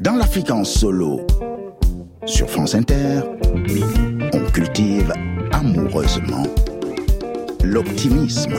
Dans 0.00 0.16
l'Afrique 0.16 0.50
en 0.50 0.64
solo, 0.64 1.26
sur 2.26 2.50
France 2.50 2.74
Inter, 2.74 3.20
on 4.32 4.50
cultive 4.50 5.12
amoureusement 5.52 6.44
l'optimisme. 7.62 8.54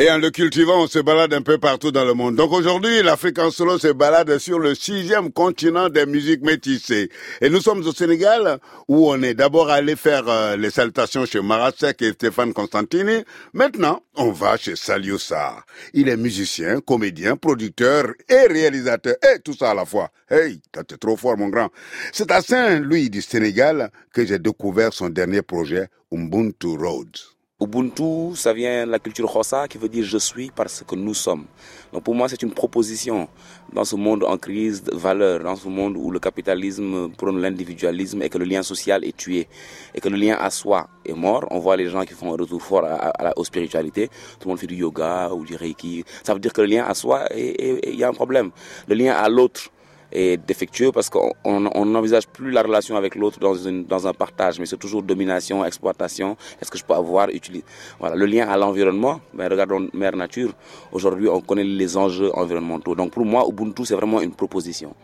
Et 0.00 0.08
en 0.12 0.18
le 0.18 0.30
cultivant, 0.30 0.84
on 0.84 0.86
se 0.86 1.00
balade 1.00 1.34
un 1.34 1.42
peu 1.42 1.58
partout 1.58 1.90
dans 1.90 2.04
le 2.04 2.14
monde. 2.14 2.36
Donc 2.36 2.52
aujourd'hui, 2.52 3.02
l'Afrique 3.02 3.40
en 3.40 3.50
solo 3.50 3.78
se 3.80 3.88
balade 3.88 4.38
sur 4.38 4.60
le 4.60 4.76
sixième 4.76 5.32
continent 5.32 5.88
des 5.88 6.06
musiques 6.06 6.42
métissées. 6.42 7.10
Et 7.40 7.50
nous 7.50 7.60
sommes 7.60 7.84
au 7.84 7.92
Sénégal, 7.92 8.60
où 8.86 9.10
on 9.10 9.20
est 9.22 9.34
d'abord 9.34 9.70
allé 9.70 9.96
faire 9.96 10.28
euh, 10.28 10.56
les 10.56 10.70
salutations 10.70 11.26
chez 11.26 11.40
Marasek 11.42 12.00
et 12.02 12.12
Stéphane 12.12 12.52
Constantini. 12.52 13.24
Maintenant, 13.54 14.04
on 14.14 14.30
va 14.30 14.56
chez 14.56 14.76
Sarr. 14.76 15.64
Il 15.94 16.08
est 16.08 16.16
musicien, 16.16 16.78
comédien, 16.80 17.34
producteur 17.36 18.04
et 18.28 18.46
réalisateur. 18.46 19.16
Et 19.34 19.40
tout 19.40 19.54
ça 19.54 19.72
à 19.72 19.74
la 19.74 19.84
fois. 19.84 20.12
Hey, 20.30 20.60
t'es 20.70 20.96
trop 20.96 21.16
fort, 21.16 21.36
mon 21.36 21.48
grand. 21.48 21.70
C'est 22.12 22.30
à 22.30 22.40
Saint-Louis 22.40 23.10
du 23.10 23.20
Sénégal 23.20 23.90
que 24.14 24.24
j'ai 24.24 24.38
découvert 24.38 24.92
son 24.92 25.08
dernier 25.08 25.42
projet, 25.42 25.88
Ubuntu 26.12 26.76
Roads. 26.76 27.37
Ubuntu, 27.60 28.36
ça 28.36 28.52
vient 28.52 28.86
de 28.86 28.92
la 28.92 29.00
culture 29.00 29.34
Hossa 29.34 29.66
qui 29.66 29.78
veut 29.78 29.88
dire 29.88 30.04
je 30.04 30.18
suis 30.18 30.48
parce 30.54 30.84
que 30.86 30.94
nous 30.94 31.12
sommes. 31.12 31.44
Donc 31.92 32.04
pour 32.04 32.14
moi, 32.14 32.28
c'est 32.28 32.40
une 32.42 32.52
proposition 32.52 33.26
dans 33.72 33.84
ce 33.84 33.96
monde 33.96 34.22
en 34.22 34.38
crise 34.38 34.84
de 34.84 34.94
valeurs, 34.94 35.42
dans 35.42 35.56
ce 35.56 35.66
monde 35.66 35.96
où 35.96 36.12
le 36.12 36.20
capitalisme 36.20 37.10
prône 37.16 37.40
l'individualisme 37.40 38.22
et 38.22 38.28
que 38.28 38.38
le 38.38 38.44
lien 38.44 38.62
social 38.62 39.04
est 39.04 39.16
tué 39.16 39.48
et 39.92 40.00
que 40.00 40.08
le 40.08 40.16
lien 40.16 40.36
à 40.38 40.50
soi 40.50 40.88
est 41.04 41.14
mort. 41.14 41.48
On 41.50 41.58
voit 41.58 41.76
les 41.76 41.88
gens 41.88 42.04
qui 42.04 42.14
font 42.14 42.32
un 42.32 42.36
retour 42.36 42.62
fort 42.62 42.84
à, 42.84 43.12
la, 43.24 43.34
spiritualité. 43.42 44.06
Tout 44.38 44.46
le 44.46 44.50
monde 44.50 44.60
fait 44.60 44.68
du 44.68 44.76
yoga 44.76 45.30
ou 45.32 45.44
du 45.44 45.56
reiki. 45.56 46.04
Ça 46.22 46.34
veut 46.34 46.40
dire 46.40 46.52
que 46.52 46.60
le 46.60 46.68
lien 46.68 46.84
à 46.84 46.94
soi, 46.94 47.24
il 47.34 47.96
y 47.96 48.04
a 48.04 48.08
un 48.08 48.12
problème. 48.12 48.52
Le 48.86 48.94
lien 48.94 49.14
à 49.14 49.28
l'autre 49.28 49.72
est 50.12 50.36
défectueux 50.36 50.92
parce 50.92 51.10
qu'on 51.10 51.34
n'envisage 51.44 52.26
plus 52.28 52.50
la 52.50 52.62
relation 52.62 52.96
avec 52.96 53.14
l'autre 53.14 53.38
dans, 53.38 53.54
dans 53.86 54.06
un 54.06 54.12
partage, 54.12 54.58
mais 54.58 54.66
c'est 54.66 54.76
toujours 54.76 55.02
domination, 55.02 55.64
exploitation. 55.64 56.36
Est-ce 56.60 56.70
que 56.70 56.78
je 56.78 56.84
peux 56.84 56.94
avoir, 56.94 57.28
utiliser 57.30 57.64
Voilà, 57.98 58.16
le 58.16 58.26
lien 58.26 58.48
à 58.48 58.56
l'environnement? 58.56 59.20
Ben, 59.34 59.48
regardons 59.50 59.88
Mère 59.92 60.16
Nature. 60.16 60.52
Aujourd'hui, 60.92 61.28
on 61.28 61.40
connaît 61.40 61.64
les 61.64 61.96
enjeux 61.96 62.30
environnementaux. 62.34 62.94
Donc 62.94 63.12
pour 63.12 63.24
moi, 63.24 63.46
Ubuntu, 63.48 63.84
c'est 63.84 63.94
vraiment 63.94 64.20
une 64.20 64.32
proposition. 64.32 64.94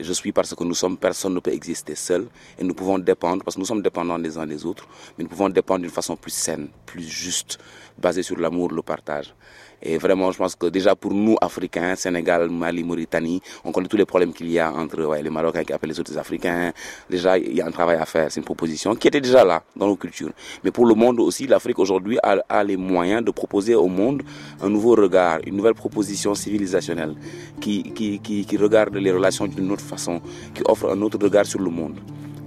je 0.00 0.12
suis 0.12 0.32
parce 0.32 0.54
que 0.54 0.64
nous 0.64 0.74
sommes, 0.74 0.96
personne 0.96 1.34
ne 1.34 1.40
peut 1.40 1.52
exister 1.52 1.94
seul 1.94 2.26
et 2.58 2.64
nous 2.64 2.74
pouvons 2.74 2.98
dépendre, 2.98 3.42
parce 3.44 3.54
que 3.54 3.60
nous 3.60 3.66
sommes 3.66 3.82
dépendants 3.82 4.18
les 4.18 4.36
uns 4.38 4.46
des 4.46 4.64
autres, 4.64 4.86
mais 5.16 5.24
nous 5.24 5.30
pouvons 5.30 5.48
dépendre 5.48 5.80
d'une 5.80 5.90
façon 5.90 6.16
plus 6.16 6.32
saine, 6.32 6.68
plus 6.84 7.02
juste, 7.08 7.58
basée 7.98 8.22
sur 8.22 8.38
l'amour, 8.38 8.70
le 8.72 8.82
partage. 8.82 9.34
Et 9.82 9.98
vraiment, 9.98 10.32
je 10.32 10.38
pense 10.38 10.54
que 10.56 10.66
déjà 10.66 10.96
pour 10.96 11.12
nous, 11.12 11.36
Africains, 11.40 11.94
Sénégal, 11.96 12.48
Mali, 12.48 12.82
Mauritanie, 12.82 13.42
on 13.64 13.72
connaît 13.72 13.88
tous 13.88 13.96
les 13.96 14.06
problèmes 14.06 14.32
qu'il 14.32 14.50
y 14.50 14.58
a 14.58 14.72
entre 14.72 15.14
les 15.22 15.30
Marocains 15.30 15.64
qui 15.64 15.72
appellent 15.72 15.90
les 15.90 16.00
autres 16.00 16.16
Africains. 16.16 16.72
Déjà, 17.10 17.38
il 17.38 17.54
y 17.54 17.60
a 17.60 17.66
un 17.66 17.70
travail 17.70 17.96
à 17.96 18.06
faire. 18.06 18.30
C'est 18.30 18.40
une 18.40 18.44
proposition 18.44 18.94
qui 18.94 19.08
était 19.08 19.20
déjà 19.20 19.44
là 19.44 19.62
dans 19.76 19.86
nos 19.86 19.96
cultures. 19.96 20.32
Mais 20.64 20.70
pour 20.70 20.86
le 20.86 20.94
monde 20.94 21.20
aussi, 21.20 21.46
l'Afrique 21.46 21.78
aujourd'hui 21.78 22.18
a, 22.22 22.64
les 22.64 22.76
moyens 22.76 23.22
de 23.22 23.30
proposer 23.30 23.74
au 23.74 23.86
monde 23.86 24.22
un 24.62 24.70
nouveau 24.70 24.94
regard, 24.94 25.40
une 25.46 25.56
nouvelle 25.56 25.74
proposition 25.74 26.34
civilisationnelle 26.34 27.14
qui, 27.60 27.82
qui, 27.92 28.18
qui, 28.20 28.44
qui 28.46 28.56
regarde 28.56 28.96
les 28.96 29.12
relations 29.12 29.46
d'une 29.46 29.70
autre 29.70 29.84
façon, 29.84 30.20
qui 30.54 30.62
offre 30.66 30.90
un 30.90 31.00
autre 31.02 31.18
regard 31.22 31.46
sur 31.46 31.60
le 31.60 31.70
monde. 31.70 31.98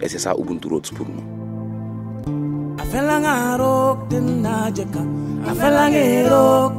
Et 0.02 0.10
c'est 0.10 0.20
ça 0.20 0.34
Ubuntu 0.38 0.68
Roads 0.68 0.92
pour 0.96 1.08
nous. 1.08 1.39
afelang 2.90 3.22
arok 3.22 4.10
den 4.10 4.42
najeka 4.42 5.04
afelang 5.46 5.94
erok. 5.94 6.74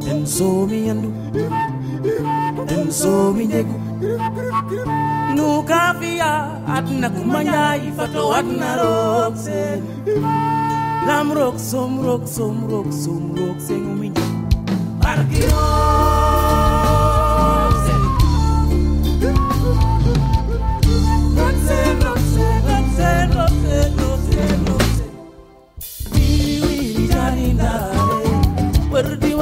Den 0.00 0.24
so 0.24 0.64
mi 0.64 0.88
yandu 0.88 1.10
den 2.68 2.88
so 2.90 3.32
mi 3.36 3.44
nyegu. 3.52 3.76
Nu 5.36 5.60
kafia 5.68 6.32
adna 6.76 7.08
kumanya 7.12 7.76
ifato 7.76 8.32
adna 8.38 8.70
rok 8.80 9.34
sen 9.44 9.80
lam 11.08 11.28
rok 11.38 11.56
som 11.60 12.00
rok 12.00 12.24
som 12.36 12.56
rok 12.70 12.88
som 13.02 13.24
rok 13.36 13.58
sen 13.60 13.84
mi 14.00 14.08
barkiro 15.02 15.68
Roxanne, 21.40 22.00
Roxanne, 22.04 22.68
Roxanne, 22.68 23.32
Roxanne. 23.36 24.09
Where 28.90 29.16
do 29.16 29.28
you 29.28 29.36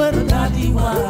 want. 0.73 0.97
to 0.97 1.08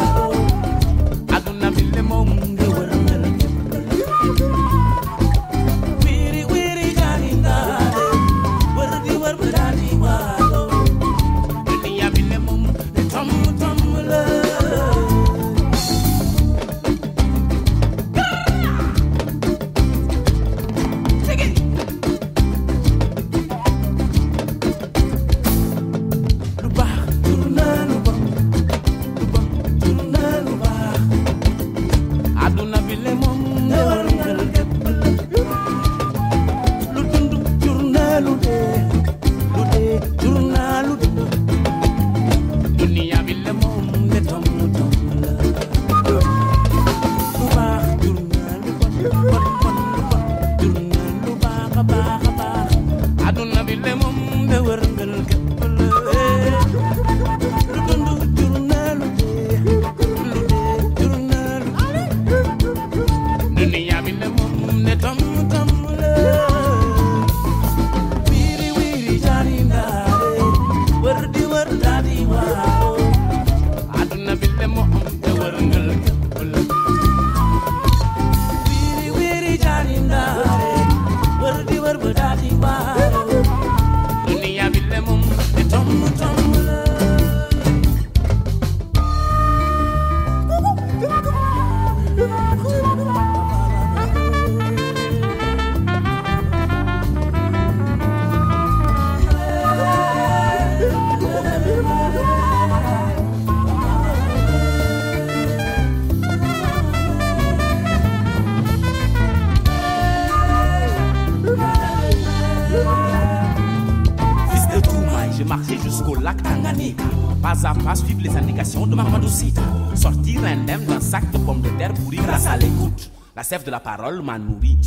sève 123.50 123.64
de 123.64 123.72
la 123.72 123.80
parole 123.80 124.22
m'a 124.22 124.38
nourri. 124.38 124.78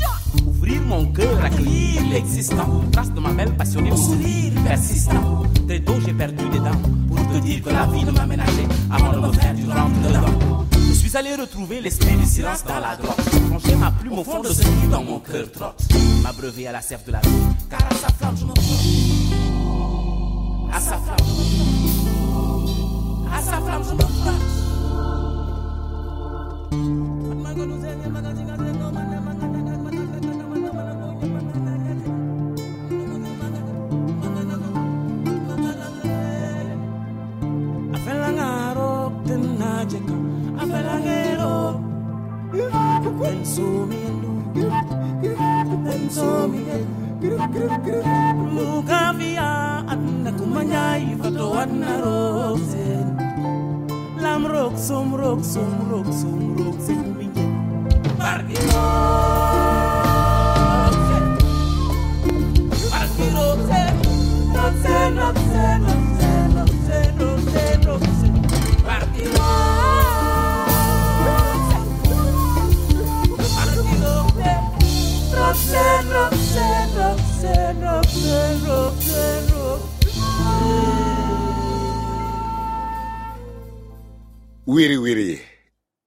Ouvrir 0.46 0.82
mon 0.82 1.06
cœur, 1.06 1.36
accueillir 1.44 2.00
l'existant. 2.12 2.80
Trace 2.92 3.12
de 3.12 3.18
ma 3.18 3.32
belle 3.32 3.56
passionnée, 3.56 3.90
sourire 3.96 4.52
persistant. 4.64 5.42
Très 5.66 5.80
tôt, 5.80 5.94
j'ai 6.06 6.12
perdu 6.12 6.48
des 6.48 6.60
dents. 6.60 6.80
Pour 7.08 7.26
te 7.32 7.38
dire 7.38 7.60
que 7.60 7.70
la 7.70 7.86
vie 7.86 8.04
ne 8.04 8.12
m'a 8.12 8.24
ménagé 8.24 8.64
avant 8.88 9.14
de 9.14 9.18
me 9.26 9.32
faire 9.32 9.52
du 9.52 9.64
rentre 9.64 10.00
dedans. 10.06 10.64
Je 10.76 10.92
suis 10.92 11.16
allé 11.16 11.34
retrouver 11.34 11.80
l'esprit 11.80 12.14
du 12.14 12.24
silence 12.24 12.62
dans 12.64 12.78
la 12.78 12.94
grotte. 12.94 13.18
Ranger 13.50 13.74
ma 13.74 13.90
plume 13.90 14.20
au 14.20 14.22
fond 14.22 14.42
de 14.42 14.48
ce 14.48 14.62
qui 14.62 14.86
dans 14.88 15.02
mon 15.02 15.18
cœur 15.18 15.50
trotte. 15.50 15.82
M'abreuver 16.22 16.68
à 16.68 16.72
la 16.72 16.82
sève 16.82 17.04
de 17.04 17.10
la 17.10 17.18
vie. 17.18 17.31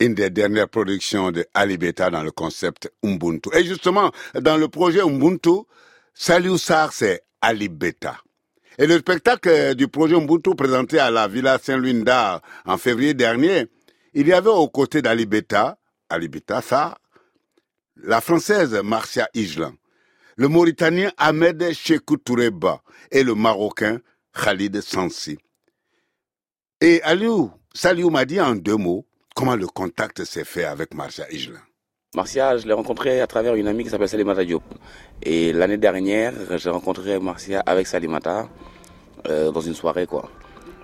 Une 0.06 0.14
des 0.14 0.30
dernières 0.30 0.70
productions 0.70 1.32
de 1.32 1.46
Ali 1.54 1.78
Beta 1.78 2.10
dans 2.10 2.24
le 2.24 2.32
concept 2.32 2.92
Ubuntu. 3.04 3.50
Et 3.54 3.64
justement, 3.64 4.12
dans 4.40 4.58
le 4.58 4.68
projet 4.68 5.00
Ubuntu, 5.00 5.66
Saliou 6.14 6.58
Sarr, 6.58 6.94
c'est 6.94 7.24
Ali 7.42 7.70
Beta. 7.70 8.18
Et 8.78 8.88
le 8.88 8.98
spectacle 9.00 9.76
du 9.76 9.88
projet 9.88 10.16
Ubuntu 10.16 10.56
présenté 10.56 11.00
à 11.00 11.10
la 11.10 11.28
Villa 11.28 11.58
Saint-Louis 11.58 12.04
d'Art 12.04 12.42
en 12.66 12.78
février 12.78 13.14
dernier, 13.14 13.68
il 14.14 14.28
y 14.28 14.34
avait 14.34 14.50
aux 14.50 14.70
côtés 14.70 15.02
d'Ali 15.02 15.26
Beta, 15.26 15.78
Ali 16.10 16.28
Beta 16.28 16.62
Sarr, 16.62 16.98
la 17.98 18.22
française 18.22 18.80
Marcia 18.84 19.28
Islan, 19.34 19.74
le 20.38 20.48
Mauritanien 20.48 21.12
Ahmed 21.18 21.72
Chekou 21.74 22.18
Toureba 22.18 22.82
et 23.12 23.24
le 23.24 23.36
Marocain 23.36 24.00
Khalid 24.34 24.82
Sansi. 24.82 25.38
Et 26.82 27.02
Aliou, 27.04 27.52
Saliou 27.74 28.10
m'a 28.10 28.26
dit 28.26 28.40
en 28.42 28.56
deux 28.56 28.76
mots 28.76 29.06
comment 29.36 29.56
le 29.56 29.68
contact 29.68 30.24
s'est 30.24 30.46
fait 30.46 30.64
avec 30.64 30.94
Marcia 30.94 31.26
Islan. 31.30 31.60
Marcia, 32.16 32.58
je 32.58 32.66
l'ai 32.66 32.74
rencontré 32.74 33.20
à 33.20 33.28
travers 33.28 33.54
une 33.56 33.68
amie 33.68 33.84
qui 33.84 33.90
s'appelle 33.90 34.08
Salimata 34.08 34.46
Diop. 34.46 34.64
Et 35.22 35.52
l'année 35.52 35.78
dernière, 35.78 36.34
j'ai 36.58 36.70
rencontré 36.70 37.20
Marcia 37.20 37.60
avec 37.66 37.86
Salimata 37.86 38.48
euh, 39.28 39.52
dans 39.52 39.60
une 39.60 39.74
soirée, 39.74 40.08
quoi. 40.08 40.30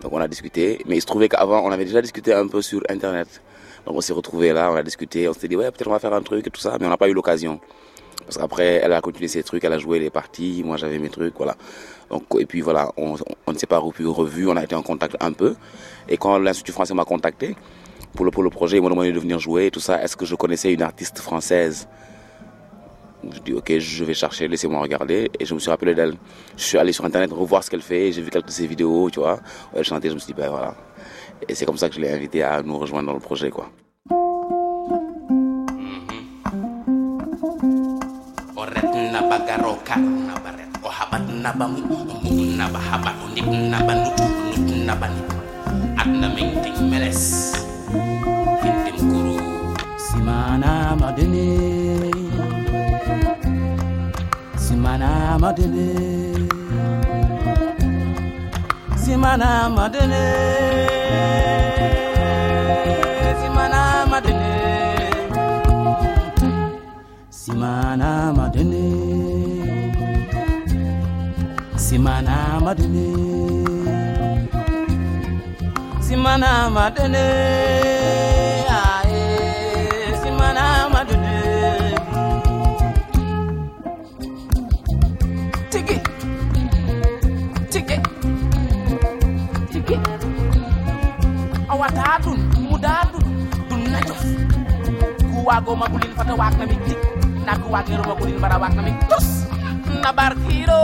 Donc 0.02 0.12
on 0.12 0.20
a 0.20 0.28
discuté, 0.28 0.82
mais 0.86 0.98
il 0.98 1.02
se 1.02 1.06
trouvait 1.06 1.30
qu'avant, 1.30 1.64
on 1.64 1.72
avait 1.72 1.86
déjà 1.86 2.02
discuté 2.02 2.34
un 2.34 2.48
peu 2.48 2.62
sur 2.62 2.82
Internet. 2.90 3.42
Donc 3.86 3.96
on 3.96 4.02
s'est 4.02 4.14
retrouvés 4.14 4.52
là, 4.52 4.70
on 4.70 4.76
a 4.76 4.84
discuté, 4.84 5.30
on 5.30 5.34
s'est 5.34 5.48
dit, 5.48 5.56
ouais, 5.56 5.72
peut-être 5.72 5.88
on 5.88 5.92
va 5.92 6.00
faire 6.00 6.14
un 6.14 6.22
truc 6.22 6.46
et 6.46 6.50
tout 6.50 6.60
ça, 6.60 6.76
mais 6.80 6.86
on 6.86 6.90
n'a 6.90 6.98
pas 6.98 7.08
eu 7.08 7.14
l'occasion. 7.14 7.62
Parce 8.26 8.38
qu'après, 8.38 8.82
elle 8.84 8.92
a 8.92 9.00
continué 9.00 9.30
ses 9.30 9.44
trucs, 9.44 9.64
elle 9.64 9.74
a 9.74 9.80
joué 9.80 10.00
les 10.00 10.10
parties, 10.10 10.62
moi 10.66 10.76
j'avais 10.76 11.00
mes 11.00 11.10
trucs, 11.10 11.36
voilà. 11.38 11.56
Donc, 12.10 12.24
et 12.38 12.46
puis 12.46 12.60
voilà, 12.60 12.92
on, 12.98 13.16
ne 13.48 13.58
s'est 13.58 13.68
pas 13.68 13.78
revu, 13.78 14.48
on 14.50 14.58
a 14.58 14.64
été 14.64 14.76
en 14.76 14.84
contact 14.84 15.16
un 15.22 15.32
peu. 15.32 15.56
Et 16.10 16.18
quand 16.18 16.38
l'Institut 16.38 16.74
français 16.74 16.94
m'a 16.94 17.06
contacté 17.06 17.56
pour 18.14 18.26
le, 18.26 18.32
pour 18.32 18.44
le 18.44 18.50
projet, 18.50 18.78
ils 18.78 18.82
m'ont 18.82 18.90
demandé 18.90 19.12
de 19.12 19.20
venir 19.20 19.40
jouer 19.40 19.68
et 19.68 19.72
tout 19.72 19.80
ça, 19.80 20.02
est-ce 20.04 20.16
que 20.16 20.26
je 20.26 20.36
connaissais 20.36 20.74
une 20.74 20.82
artiste 20.82 21.20
française? 21.20 21.88
Je 23.30 23.40
dis, 23.40 23.54
ok, 23.54 23.78
je 23.78 24.04
vais 24.04 24.14
chercher, 24.16 24.48
laissez-moi 24.48 24.82
regarder. 24.82 25.30
Et 25.40 25.46
je 25.46 25.54
me 25.54 25.60
suis 25.60 25.70
rappelé 25.70 25.94
d'elle. 25.94 26.16
Je 26.58 26.64
suis 26.64 26.78
allé 26.78 26.92
sur 26.92 27.06
Internet 27.06 27.32
revoir 27.32 27.64
ce 27.64 27.70
qu'elle 27.70 27.82
fait, 27.82 28.12
j'ai 28.12 28.22
vu 28.22 28.32
quelques 28.32 28.48
de 28.48 28.52
ses 28.52 28.66
vidéos, 28.66 29.10
tu 29.12 29.20
vois. 29.20 29.40
Elle 29.76 29.84
chantait, 29.84 30.10
je 30.10 30.16
me 30.16 30.20
suis 30.20 30.34
dit, 30.34 30.40
ben 30.40 30.50
voilà. 30.50 30.76
Et 31.48 31.56
c'est 31.56 31.66
comme 31.66 31.78
ça 31.78 31.88
que 31.90 31.96
je 31.96 32.02
l'ai 32.02 32.12
invité 32.12 32.44
à 32.44 32.62
nous 32.64 32.78
rejoindre 32.78 33.08
dans 33.08 33.14
le 33.14 33.20
projet, 33.20 33.52
quoi. 33.52 33.70
Oret 38.56 38.82
na 47.02 47.71
hinde 47.92 48.92
mukuru 48.92 49.36
simana 49.98 50.96
madene. 51.02 51.48
Simana 54.58 55.38
madene. 55.40 55.88
Simana 59.04 59.70
madene. 59.76 60.24
Simana 63.42 64.06
madene. 64.12 64.54
Simana 67.30 68.34
madene. 68.38 68.86
Simana 71.76 72.60
madene 72.66 73.71
simana 76.12 76.68
madene. 76.76 77.26
Tiki. 85.72 85.98
Tiki. 87.72 87.98
Tiki. 89.72 89.96
Awata 91.72 92.20
dun 92.24 92.40
mudadu 92.60 93.20
dun 93.72 93.82
najof 93.94 94.22
ku 95.32 95.40
wago 95.48 95.72
magulin 95.80 96.12
fata 96.18 96.34
wakna 96.36 96.64
mi 96.68 96.76
tik. 96.86 97.00
Na 97.48 97.56
ku 97.56 97.72
wagero 97.72 98.04
magulin 98.04 98.36
bara 98.44 98.60
wakna 98.60 98.82
mi 98.84 98.92
tos 99.08 99.28
na 100.04 100.12
barkiro 100.12 100.82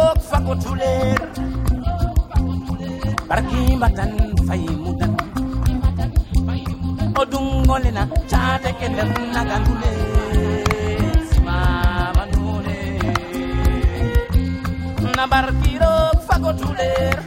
odungolena 7.22 8.04
chadeke 8.30 8.88
nagandule 9.34 9.92
simama 11.30 12.24
nune 12.34 12.78
nabarkiro 15.18 15.94
fagotuler. 16.28 17.18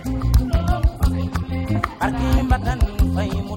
Barki 2.00 2.28
matan 2.50 2.80
fayimu 3.14 3.54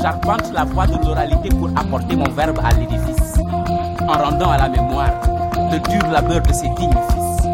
J'arpente 0.00 0.52
la 0.52 0.64
voie 0.64 0.86
de 0.86 0.96
l'oralité 1.04 1.48
pour 1.50 1.68
apporter 1.76 2.16
mon 2.16 2.30
verbe 2.30 2.60
à 2.64 2.72
l'édifice. 2.72 3.17
En 4.18 4.24
rendant 4.24 4.50
à 4.50 4.58
la 4.58 4.68
mémoire 4.68 5.10
le 5.70 5.78
dur 5.78 6.10
labeur 6.10 6.40
de 6.42 6.52
ses 6.52 6.68
dignes 6.70 6.90
fils. 7.10 7.48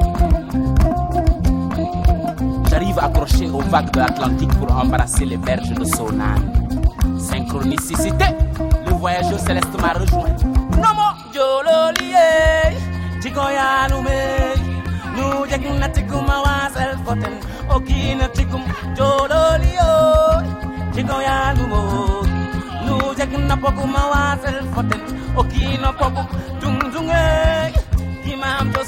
J'arrive 2.71 2.99
accroché 2.99 3.49
aux 3.49 3.61
vagues 3.61 3.91
de 3.93 3.99
l'Atlantique 4.01 4.55
pour 4.59 4.73
embrasser 4.73 5.25
les 5.25 5.37
berges 5.37 5.71
de 5.71 5.85
Sonan. 5.85 6.41
Synchronicité, 7.19 8.27
le 8.87 8.93
voyageur 8.93 9.39
céleste 9.39 9.81
m'a 9.81 9.93
rejoint. 9.93 10.37
Nomo 10.77 11.09
Jololie, 11.33 12.15
Chikoyanume, 13.23 14.21
New 15.17 15.47
Jagnatikum 15.49 16.27
Awasel 16.29 16.97
Foten, 17.05 17.35
Okina 17.71 18.29
Tikum 18.29 18.63
Jololio, 18.97 20.43
Chikoyanumo, 20.95 22.23
New 22.87 23.15
Jagnapokum 23.17 23.95
Awasel 23.97 24.65
Foten, 24.75 25.01
Okina 25.37 25.93
Pokum, 25.93 26.27
Dungdunge, 26.27 26.54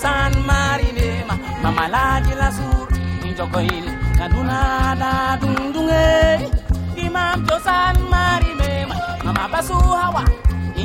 san 0.03 0.33
marinema. 0.49 1.35
Mamalaji 1.63 2.35
lasur 2.41 2.87
jogoyil 3.37 3.87
kaduna 4.19 4.59
da 5.01 5.37
dundunge. 5.41 6.51
Imam 6.97 7.45
josan 7.47 7.97
marinema. 8.13 8.95
Mama 9.25 9.49
basu 9.53 9.75
hawa 9.75 10.25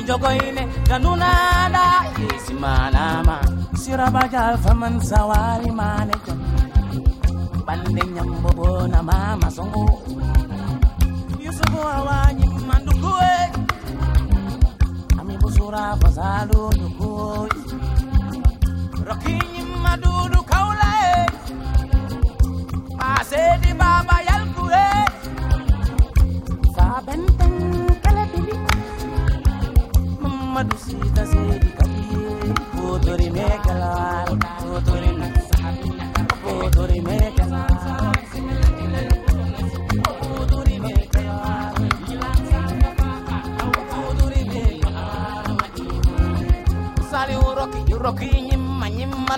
jogoyile 0.08 0.64
kaduna 0.90 1.30
da 1.76 1.86
isimanama. 2.36 3.38
Sirabajal 3.82 4.58
faman 4.64 5.00
sawari 5.02 5.72
mane 5.72 6.14
jom 6.26 6.40
bande 7.66 8.02
nyambobo 8.16 8.88
na 8.88 9.04
mama 9.04 9.52
songo. 9.52 10.02
Yusufu 11.46 11.80
awanyi 11.96 12.46
mandukuwe 12.68 13.32
ami 15.20 15.38
busura 15.38 15.98
fasalu 16.02 16.74
nyukuwe 16.80 17.50
Rocky, 48.02 48.26
you. 48.26 48.51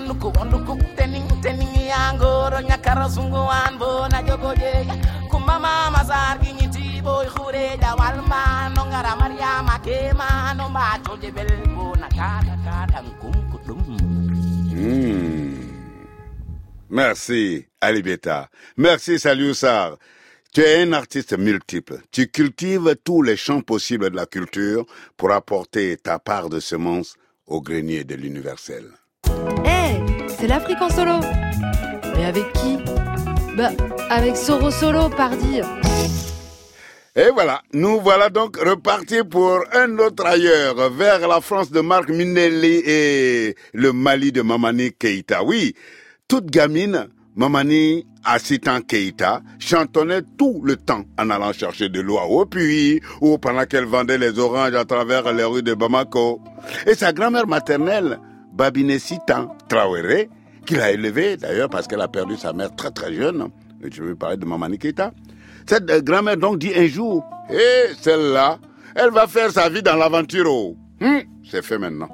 Nuku, 0.00 0.32
Nuku 0.44 0.96
Tening 0.96 1.42
Tening 1.42 1.88
Yangoro 1.88 2.60
Nyakara 2.60 3.08
Sunguan 3.08 3.78
Bona 3.78 4.22
Jogoje, 4.22 4.86
Kumama 5.30 5.90
Mazar 5.90 6.38
Ginyiti 6.40 7.02
Boy 7.02 7.26
Khure 7.26 7.78
Jawal 7.78 8.26
Ma 8.26 8.68
Nongara 8.74 9.16
Mariama 9.16 9.78
Kema 9.82 10.54
No 10.56 10.68
Macho 10.68 11.16
Jebel 11.16 11.48
Bona 11.74 12.08
Kada 12.08 12.56
Kada 12.64 13.02
Kum 13.20 13.34
Kudum. 13.50 13.98
Merci, 16.90 17.66
Ali 17.80 18.02
Beta. 18.02 18.48
Merci, 18.76 19.18
Saliou 19.18 19.54
Sarr. 19.54 19.98
Tu 20.52 20.60
es 20.60 20.84
un 20.84 20.92
artiste 20.92 21.36
multiple. 21.36 22.00
Tu 22.12 22.28
cultives 22.28 22.94
tous 23.02 23.22
les 23.22 23.36
champs 23.36 23.62
possibles 23.62 24.10
de 24.10 24.16
la 24.16 24.26
culture 24.26 24.86
pour 25.16 25.32
apporter 25.32 25.96
ta 25.96 26.20
part 26.20 26.48
de 26.48 26.60
semences 26.60 27.16
au 27.46 27.60
grenier 27.60 28.04
de 28.04 28.14
l'universel. 28.14 28.84
Hé, 29.64 29.83
c'est 30.44 30.48
l'Afrique 30.48 30.82
en 30.82 30.90
solo. 30.90 31.20
Mais 32.16 32.26
avec 32.26 32.52
qui? 32.52 32.76
Bah, 33.56 33.70
avec 34.10 34.36
Soro 34.36 34.70
Solo, 34.70 35.08
pardi. 35.08 35.60
Et 37.16 37.30
voilà, 37.32 37.62
nous 37.72 37.98
voilà 38.00 38.28
donc 38.28 38.58
repartis 38.58 39.24
pour 39.24 39.60
un 39.72 39.98
autre 39.98 40.26
ailleurs, 40.26 40.90
vers 40.90 41.26
la 41.26 41.40
France 41.40 41.70
de 41.70 41.80
Marc 41.80 42.10
Minelli 42.10 42.82
et 42.84 43.54
le 43.72 43.92
Mali 43.94 44.32
de 44.32 44.42
Mamani 44.42 44.92
Keïta. 44.92 45.42
Oui, 45.42 45.74
toute 46.28 46.50
gamine, 46.50 47.08
Mamani 47.36 48.06
Assitan 48.22 48.82
Keïta 48.82 49.40
chantonnait 49.58 50.22
tout 50.36 50.60
le 50.62 50.76
temps 50.76 51.04
en 51.18 51.30
allant 51.30 51.54
chercher 51.54 51.88
de 51.88 52.02
l'eau 52.02 52.18
au 52.18 52.44
puits 52.44 53.00
ou 53.22 53.38
pendant 53.38 53.64
qu'elle 53.64 53.86
vendait 53.86 54.18
les 54.18 54.38
oranges 54.38 54.74
à 54.74 54.84
travers 54.84 55.32
les 55.32 55.44
rues 55.44 55.62
de 55.62 55.72
Bamako. 55.72 56.42
Et 56.86 56.94
sa 56.94 57.14
grand-mère 57.14 57.46
maternelle, 57.46 58.18
Babine 58.54 58.98
Sitan 58.98 59.56
Traoré, 59.68 60.30
qu'il 60.64 60.80
a 60.80 60.92
élevée 60.92 61.36
d'ailleurs 61.36 61.68
parce 61.68 61.86
qu'elle 61.88 62.00
a 62.00 62.08
perdu 62.08 62.36
sa 62.36 62.52
mère 62.52 62.74
très 62.74 62.90
très 62.90 63.12
jeune. 63.12 63.48
Je 63.82 64.02
veux 64.02 64.14
parler 64.14 64.36
de 64.36 64.46
Mamani 64.46 64.78
Keïta. 64.78 65.12
Cette 65.66 65.90
euh, 65.90 66.00
grand-mère 66.00 66.36
donc 66.36 66.58
dit 66.58 66.72
un 66.74 66.86
jour, 66.86 67.24
hé, 67.50 67.92
celle-là, 68.00 68.58
elle 68.94 69.10
va 69.10 69.26
faire 69.26 69.50
sa 69.50 69.68
vie 69.68 69.82
dans 69.82 69.96
l'aventure. 69.96 70.46
oh. 70.48 70.76
Hum, 71.00 71.22
c'est 71.50 71.62
fait 71.64 71.78
maintenant. 71.78 72.08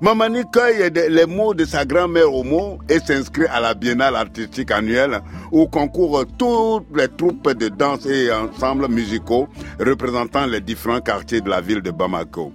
Mamani 0.00 0.42
cueille 0.52 0.90
les 1.10 1.26
mots 1.26 1.52
de 1.54 1.64
sa 1.64 1.84
grand-mère 1.84 2.32
au 2.32 2.44
mot 2.44 2.78
et 2.88 2.98
s'inscrit 3.00 3.46
à 3.46 3.60
la 3.60 3.74
biennale 3.74 4.14
artistique 4.16 4.70
annuelle 4.70 5.20
où 5.50 5.66
concourent 5.66 6.24
toutes 6.38 6.96
les 6.96 7.08
troupes 7.08 7.50
de 7.52 7.68
danse 7.68 8.06
et 8.06 8.30
ensembles 8.32 8.88
musicaux 8.88 9.48
représentant 9.80 10.46
les 10.46 10.60
différents 10.60 11.00
quartiers 11.00 11.40
de 11.40 11.50
la 11.50 11.60
ville 11.60 11.82
de 11.82 11.90
Bamako. 11.90 12.52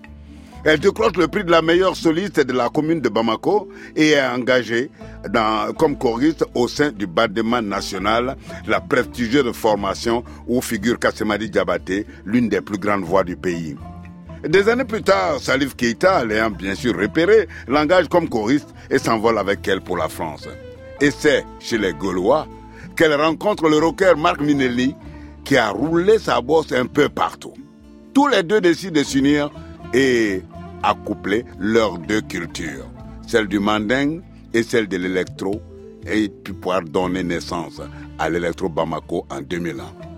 Elle 0.69 0.81
décroche 0.81 1.15
le 1.15 1.29
prix 1.29 1.45
de 1.45 1.51
la 1.51 1.61
meilleure 1.61 1.95
soliste 1.95 2.41
de 2.41 2.51
la 2.51 2.67
commune 2.67 2.99
de 2.99 3.07
Bamako 3.07 3.69
et 3.95 4.09
est 4.09 4.27
engagée 4.27 4.91
comme 5.77 5.97
choriste 5.97 6.43
au 6.55 6.67
sein 6.67 6.91
du 6.91 7.07
Bademan 7.07 7.65
national, 7.65 8.35
la 8.67 8.81
prestigieuse 8.81 9.49
formation 9.53 10.25
où 10.45 10.59
figure 10.59 10.99
Kassemadi 10.99 11.49
Diabaté, 11.49 12.05
l'une 12.25 12.49
des 12.49 12.59
plus 12.59 12.77
grandes 12.77 13.05
voix 13.05 13.23
du 13.23 13.37
pays. 13.37 13.77
Des 14.45 14.67
années 14.67 14.83
plus 14.83 15.03
tard, 15.03 15.39
Salif 15.39 15.73
Keita, 15.73 16.25
l'ayant 16.25 16.49
bien 16.49 16.75
sûr 16.75 16.99
repéré, 16.99 17.47
l'engage 17.69 18.09
comme 18.09 18.27
choriste 18.27 18.73
et 18.89 18.99
s'envole 18.99 19.37
avec 19.37 19.65
elle 19.69 19.79
pour 19.79 19.95
la 19.95 20.09
France. 20.09 20.49
Et 20.99 21.11
c'est 21.11 21.45
chez 21.61 21.77
les 21.77 21.93
Gaulois 21.93 22.45
qu'elle 22.97 23.15
rencontre 23.15 23.69
le 23.69 23.77
rocker 23.77 24.15
Marc 24.17 24.41
Minelli 24.41 24.93
qui 25.45 25.55
a 25.55 25.69
roulé 25.69 26.19
sa 26.19 26.41
bosse 26.41 26.73
un 26.73 26.87
peu 26.87 27.07
partout. 27.07 27.53
Tous 28.13 28.27
les 28.27 28.43
deux 28.43 28.59
décident 28.59 28.99
de 28.99 29.05
s'unir 29.05 29.49
et 29.93 30.41
accoupler 30.83 31.45
leurs 31.59 31.97
deux 31.97 32.21
cultures, 32.21 32.89
celle 33.25 33.47
du 33.47 33.59
manding 33.59 34.21
et 34.53 34.63
celle 34.63 34.87
de 34.87 34.97
l'électro, 34.97 35.61
et 36.05 36.29
puis 36.29 36.53
pouvoir 36.53 36.81
donner 36.83 37.23
naissance 37.23 37.81
à 38.17 38.29
l'électro 38.29 38.69
Bamako 38.69 39.25
en 39.29 39.41
2001. 39.41 40.16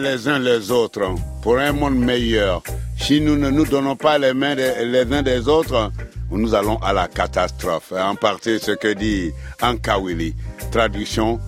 Les 0.00 0.28
uns 0.28 0.38
les 0.38 0.70
autres 0.70 1.14
pour 1.42 1.58
un 1.58 1.72
monde 1.72 1.96
meilleur. 1.98 2.62
Si 2.96 3.20
nous 3.20 3.36
ne 3.36 3.50
nous 3.50 3.64
donnons 3.64 3.96
pas 3.96 4.16
les 4.16 4.32
mains 4.32 4.54
les 4.54 5.12
uns 5.12 5.22
des 5.22 5.48
autres, 5.48 5.90
nous 6.30 6.54
allons 6.54 6.76
à 6.76 6.92
la 6.92 7.08
catastrophe. 7.08 7.92
En 7.92 8.14
partie 8.14 8.60
ce 8.60 8.72
que 8.72 8.94
dit 8.94 9.32
Ankawili. 9.60 10.34
Traduction, 10.70 11.40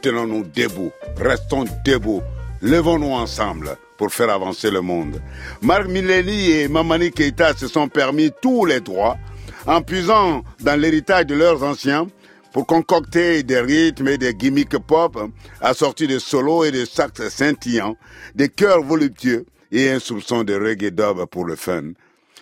tenons-nous 0.00 0.44
debout, 0.54 0.90
restons 1.18 1.64
debout, 1.84 2.22
levons-nous 2.62 3.12
ensemble 3.12 3.76
pour 3.98 4.10
faire 4.10 4.30
avancer 4.30 4.70
le 4.70 4.80
monde. 4.80 5.20
Marc 5.60 5.86
Mileni 5.86 6.50
et 6.50 6.68
Mamani 6.68 7.10
Keita 7.10 7.54
se 7.54 7.68
sont 7.68 7.88
permis 7.88 8.30
tous 8.40 8.64
les 8.64 8.80
droits 8.80 9.18
en 9.66 9.82
puisant 9.82 10.44
dans 10.60 10.80
l'héritage 10.80 11.26
de 11.26 11.34
leurs 11.34 11.62
anciens 11.62 12.06
pour 12.52 12.66
concocter 12.66 13.42
des 13.42 13.60
rythmes 13.60 14.08
et 14.08 14.18
des 14.18 14.34
gimmicks 14.34 14.78
pop 14.78 15.18
assortis 15.60 16.06
de 16.06 16.18
solos 16.18 16.64
et 16.64 16.70
de 16.70 16.84
sax 16.84 17.28
scintillants, 17.28 17.96
des 18.34 18.48
chœurs 18.48 18.82
voluptueux 18.82 19.46
et 19.70 19.90
un 19.90 19.98
soupçon 19.98 20.44
de 20.44 20.54
reggae 20.54 20.90
dub 20.90 21.24
pour 21.26 21.44
le 21.44 21.56
fun. 21.56 21.92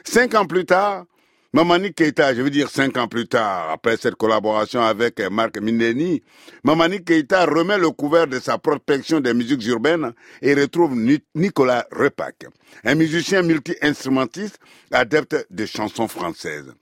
Cinq 0.04 0.34
ans 0.34 0.46
plus 0.46 0.64
tard, 0.64 1.04
Mamani 1.52 1.92
Keita, 1.94 2.34
je 2.34 2.42
veux 2.42 2.50
dire 2.50 2.68
cinq 2.68 2.96
ans 2.98 3.08
plus 3.08 3.26
tard, 3.26 3.70
après 3.70 3.96
cette 3.96 4.16
collaboration 4.16 4.82
avec 4.82 5.20
Marc 5.30 5.58
Mindeni, 5.58 6.22
Mamani 6.64 7.02
Keita 7.02 7.46
remet 7.46 7.78
le 7.78 7.90
couvert 7.90 8.26
de 8.26 8.38
sa 8.38 8.58
prospection 8.58 9.20
des 9.20 9.32
musiques 9.32 9.64
urbaines 9.66 10.12
et 10.42 10.54
retrouve 10.54 10.94
Ni- 10.94 11.24
Nicolas 11.34 11.86
Repac, 11.90 12.46
un 12.84 12.94
musicien 12.94 13.42
multi-instrumentiste 13.42 14.58
adepte 14.92 15.46
des 15.50 15.66
chansons 15.66 16.08
françaises. 16.08 16.74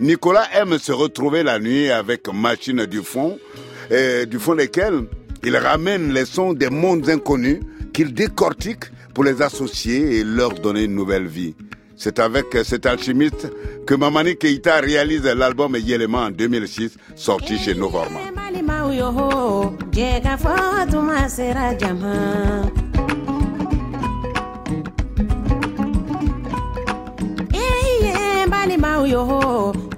Nicolas 0.00 0.48
aime 0.54 0.78
se 0.78 0.92
retrouver 0.92 1.42
la 1.42 1.58
nuit 1.58 1.90
avec 1.90 2.32
machine 2.32 2.86
du 2.86 3.02
fond, 3.02 3.38
du 4.26 4.38
fond 4.38 4.54
desquelles 4.54 5.04
il 5.44 5.56
ramène 5.56 6.12
les 6.14 6.24
sons 6.24 6.54
des 6.54 6.70
mondes 6.70 7.08
inconnus 7.10 7.60
qu'il 7.92 8.14
décortique 8.14 8.84
pour 9.14 9.24
les 9.24 9.42
associer 9.42 10.18
et 10.18 10.24
leur 10.24 10.54
donner 10.54 10.84
une 10.84 10.94
nouvelle 10.94 11.26
vie. 11.26 11.54
C'est 11.96 12.18
avec 12.18 12.46
cet 12.64 12.86
alchimiste 12.86 13.52
que 13.86 13.94
Mamani 13.94 14.36
Keita 14.36 14.80
réalise 14.80 15.24
l'album 15.24 15.76
Yelema 15.76 16.26
en 16.26 16.30
2006, 16.30 16.96
sorti 17.14 17.58
chez 17.58 17.74
Novorma. 17.74 18.20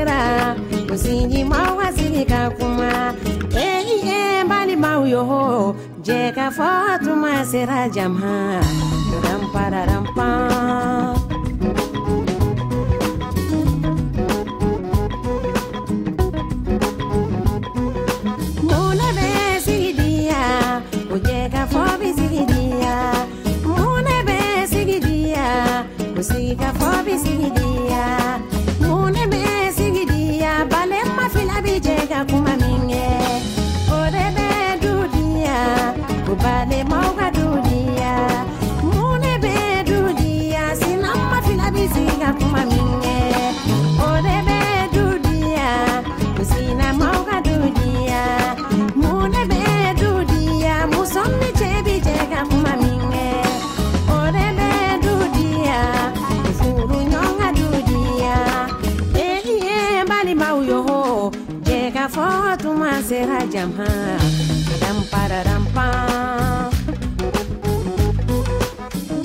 sera 0.00 0.56
ko 0.88 0.96
sinjimaw 0.96 1.76
ka 1.76 1.88
sigi 1.92 2.24
ka 2.24 2.48
kuma 2.56 3.12
eyi 3.52 3.96
e 4.08 4.40
balimaw 4.48 5.04
yo 5.12 5.24
jɛ 6.06 6.32
ka 6.36 6.46
fɔ 6.56 6.70
tuma 7.04 7.44
sera 7.50 7.80
jama 7.94 8.64
rampararampan 9.24 11.20
Muna 18.68 19.08
bɛ 19.16 19.28
sigidiya 27.20 27.69
jam 63.60 63.72
ha 63.76 63.88
dam 64.80 64.98
pararam 65.12 65.64
pa 65.74 65.88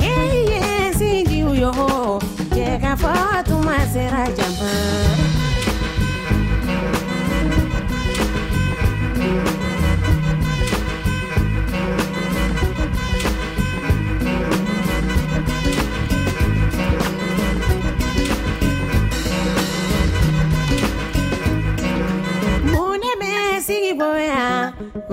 yeah 0.03 0.27
yeah 0.51 0.91
see 0.99 1.23
you 1.37 1.55
yo 1.61 1.71
yeah 2.51 2.75
ka 2.83 2.93
fa 3.03 3.15
tu 3.47 3.55
jam 4.35 4.53
ha 4.59 5.34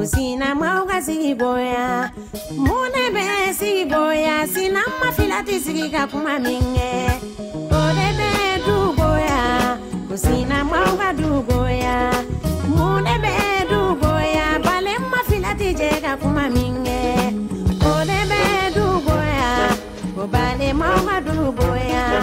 kusina 0.03 0.55
mwaoka 0.55 1.03
sigiboya 1.03 2.11
mune 2.57 3.11
be 3.15 3.55
sigiboya 3.55 4.47
sina 4.49 4.81
mafilati 5.01 5.61
sigi 5.61 5.89
ka 5.91 6.07
kuma 6.07 6.39
minge. 6.41 7.07
Ode 7.71 8.09
be 8.19 8.31
dugoya 8.67 9.79
kusina 10.09 10.65
mwaoka 10.65 11.13
dugoya 11.13 12.11
mune 12.69 13.15
be 13.23 13.31
dugoya 13.71 14.59
bale 14.65 14.99
mafilati 14.99 15.75
je 15.75 15.91
ka 16.03 16.17
kuma 16.17 16.51
minge. 16.51 16.99
Ode 17.87 18.19
be 18.31 18.43
dugoya 18.75 19.71
ko 20.17 20.27
bale 20.27 20.73
mwaoka 20.75 21.21
dugoya 21.21 22.23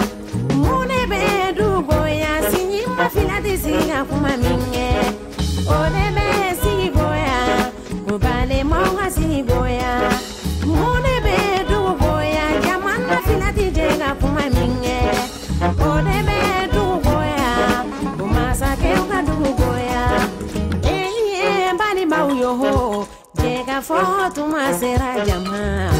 foto, 23.90 24.46
mas 24.46 24.76
será 24.76 25.18
de 25.24 25.32
amar. 25.32 25.99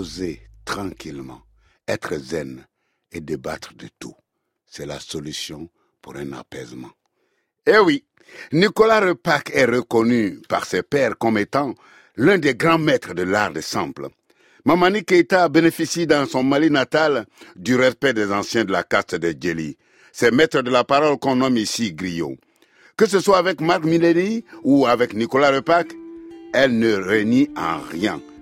Poser 0.00 0.40
tranquillement, 0.64 1.42
être 1.86 2.16
zen 2.16 2.64
et 3.12 3.20
débattre 3.20 3.74
de 3.74 3.86
tout. 3.98 4.14
C'est 4.66 4.86
la 4.86 4.98
solution 4.98 5.68
pour 6.00 6.16
un 6.16 6.32
apaisement. 6.32 6.92
Eh 7.66 7.76
oui, 7.78 8.06
Nicolas 8.50 9.00
Repac 9.00 9.50
est 9.52 9.66
reconnu 9.66 10.40
par 10.48 10.64
ses 10.64 10.82
pairs 10.82 11.18
comme 11.18 11.36
étant 11.36 11.74
l'un 12.16 12.38
des 12.38 12.54
grands 12.54 12.78
maîtres 12.78 13.12
de 13.12 13.24
l'art 13.24 13.52
des 13.52 13.60
samples. 13.60 14.08
Mamani 14.64 15.04
Keita 15.04 15.50
bénéficie 15.50 16.06
dans 16.06 16.24
son 16.24 16.44
Mali 16.44 16.70
natal 16.70 17.26
du 17.56 17.76
respect 17.76 18.14
des 18.14 18.32
anciens 18.32 18.64
de 18.64 18.72
la 18.72 18.84
caste 18.84 19.16
des 19.16 19.36
Djeli. 19.38 19.76
Ces 20.12 20.30
maîtres 20.30 20.62
de 20.62 20.70
la 20.70 20.84
parole 20.84 21.18
qu'on 21.18 21.36
nomme 21.36 21.58
ici 21.58 21.92
griots. 21.92 22.38
Que 22.96 23.06
ce 23.06 23.20
soit 23.20 23.36
avec 23.36 23.60
Marc 23.60 23.84
Milleri 23.84 24.46
ou 24.62 24.86
avec 24.86 25.12
Nicolas 25.12 25.50
Repac, 25.50 25.92
elle 26.54 26.78
ne 26.78 26.94
renie 26.94 27.50
en 27.54 27.80
rien 27.80 28.18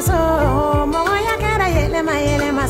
Yelema 0.00 0.12
yelema 0.12 0.80
so, 0.80 0.86
mogo 0.86 1.16
ya 1.16 1.36
kara 1.40 1.68
yelema 1.68 2.12
yelema 2.18 2.68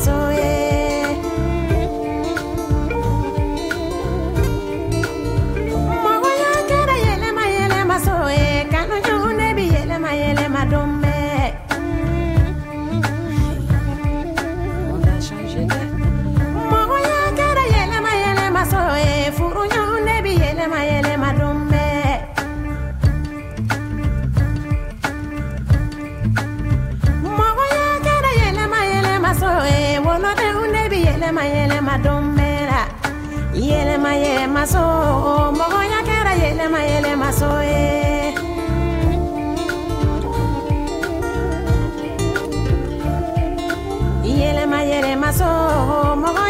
yelema 31.91 31.97
yelema 31.97 31.97
dombe 31.97 32.65
la. 32.65 32.87
Yelema 33.53 34.13
yelema 34.13 34.67
so, 34.67 34.79
mogo 35.51 35.83
ya 35.83 36.03
kara 36.05 36.33
yelema 36.33 36.79
yelema 36.83 37.33
so 37.33 37.61
eh. 37.61 38.33
Yelema 44.23 44.81
yelema 44.83 45.33
so, 45.33 45.45
mogo 46.15 46.47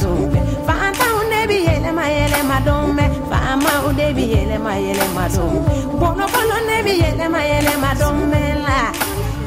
mazume. 0.00 0.40
Fanta 0.66 1.04
unebi 1.20 1.64
yele 1.66 1.92
ma 1.92 2.06
yele 2.06 2.42
madome 2.42 3.10
fama 3.30 3.70
unebi 3.88 4.30
yele 4.32 4.58
ma 4.58 4.74
mazume 5.14 5.60
bono 5.98 6.26
bono 6.32 6.56
nebi 6.66 7.00
yele 7.00 7.28
ma 7.28 7.40
yele 7.42 7.76
madome 7.76 8.54
la. 8.64 8.92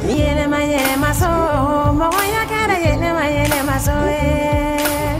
Yele 0.08 0.48
ma 0.48 0.60
maso 1.00 1.28
mo 1.94 2.10
ya 2.34 2.46
kare 2.46 2.78
yele 2.86 3.14
ma 3.14 3.26
yele 3.26 3.64
maso 3.66 3.92
eh 3.92 5.20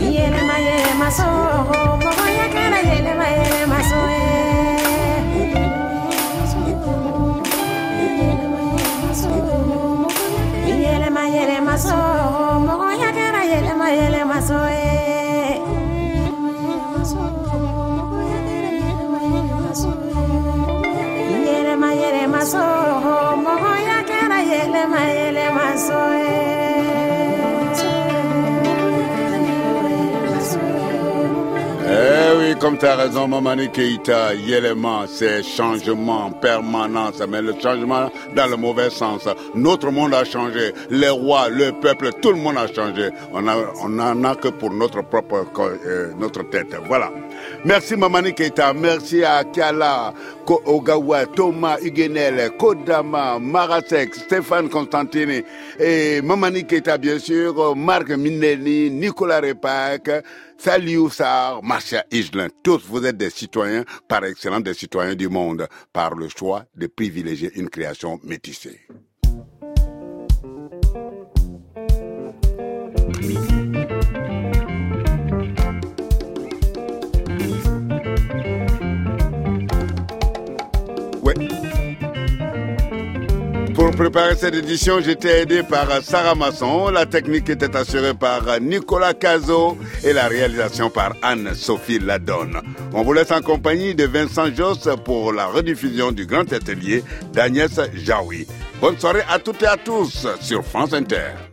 yele 0.00 0.42
ma 0.48 0.56
yele 0.58 0.94
maso 0.98 1.85
comme 32.66 32.78
tu 32.78 32.86
as 32.86 32.96
raison, 32.96 33.28
Mamani 33.28 33.68
Keita, 33.70 34.34
Yelema, 34.34 35.04
c'est 35.06 35.44
changement 35.44 36.32
permanent, 36.32 37.12
mais 37.28 37.40
le 37.40 37.54
changement 37.60 38.10
dans 38.34 38.46
le 38.48 38.56
mauvais 38.56 38.90
sens. 38.90 39.28
Notre 39.54 39.92
monde 39.92 40.12
a 40.14 40.24
changé, 40.24 40.74
les 40.90 41.08
rois, 41.10 41.48
le 41.48 41.70
peuple, 41.70 42.10
tout 42.20 42.30
le 42.32 42.38
monde 42.38 42.58
a 42.58 42.66
changé. 42.66 43.10
On 43.32 43.46
a, 43.46 43.54
on 43.84 43.96
en 44.00 44.24
a 44.24 44.34
que 44.34 44.48
pour 44.48 44.72
notre 44.72 45.02
propre, 45.02 45.46
euh, 45.60 46.10
notre 46.18 46.42
tête. 46.50 46.76
Voilà. 46.88 47.12
Merci 47.64 47.96
Mamani 47.96 48.34
Keita, 48.34 48.72
merci 48.72 49.22
à 49.22 49.44
Kiala, 49.44 50.12
Ogawa, 50.50 51.26
Thomas 51.26 51.78
Huguenel, 51.80 52.56
Kodama, 52.56 53.38
Marasek, 53.38 54.14
Stéphane 54.14 54.68
Constantini 54.68 55.42
et 55.78 56.22
Mamani 56.22 56.64
Keita, 56.64 56.98
bien 56.98 57.18
sûr, 57.18 57.74
Marc 57.76 58.10
Minelli, 58.10 58.90
Nicolas 58.90 59.40
Repac, 59.40 60.10
Saliou 60.56 61.10
Sarr, 61.10 61.62
Marcia 61.62 62.04
Higelin. 62.10 62.48
Tous, 62.62 62.82
vous 62.86 63.04
êtes 63.04 63.16
des 63.16 63.30
citoyens 63.30 63.84
par 64.08 64.24
excellence, 64.24 64.62
des 64.62 64.74
citoyens 64.74 65.14
du 65.14 65.28
monde, 65.28 65.68
par 65.92 66.14
le 66.14 66.28
choix 66.28 66.64
de 66.74 66.86
privilégier 66.86 67.50
une 67.56 67.68
création 67.68 68.20
métissée. 68.24 68.80
Préparer 83.96 84.36
cette 84.36 84.54
édition, 84.54 85.00
j'étais 85.00 85.42
aidé 85.42 85.62
par 85.62 85.88
Sarah 86.02 86.34
Masson. 86.34 86.90
La 86.90 87.06
technique 87.06 87.48
était 87.48 87.74
assurée 87.74 88.12
par 88.12 88.42
Nicolas 88.60 89.14
Cazot 89.14 89.78
et 90.04 90.12
la 90.12 90.28
réalisation 90.28 90.90
par 90.90 91.14
Anne-Sophie 91.22 91.98
Ladonne. 91.98 92.60
On 92.92 93.02
vous 93.02 93.14
laisse 93.14 93.30
en 93.30 93.40
compagnie 93.40 93.94
de 93.94 94.04
Vincent 94.04 94.54
Joss 94.54 94.86
pour 95.04 95.32
la 95.32 95.46
rediffusion 95.46 96.12
du 96.12 96.26
grand 96.26 96.52
atelier 96.52 97.02
d'Agnès 97.32 97.80
Jaoui. 97.94 98.46
Bonne 98.80 98.98
soirée 98.98 99.22
à 99.30 99.38
toutes 99.38 99.62
et 99.62 99.66
à 99.66 99.78
tous 99.78 100.26
sur 100.40 100.62
France 100.62 100.92
Inter. 100.92 101.45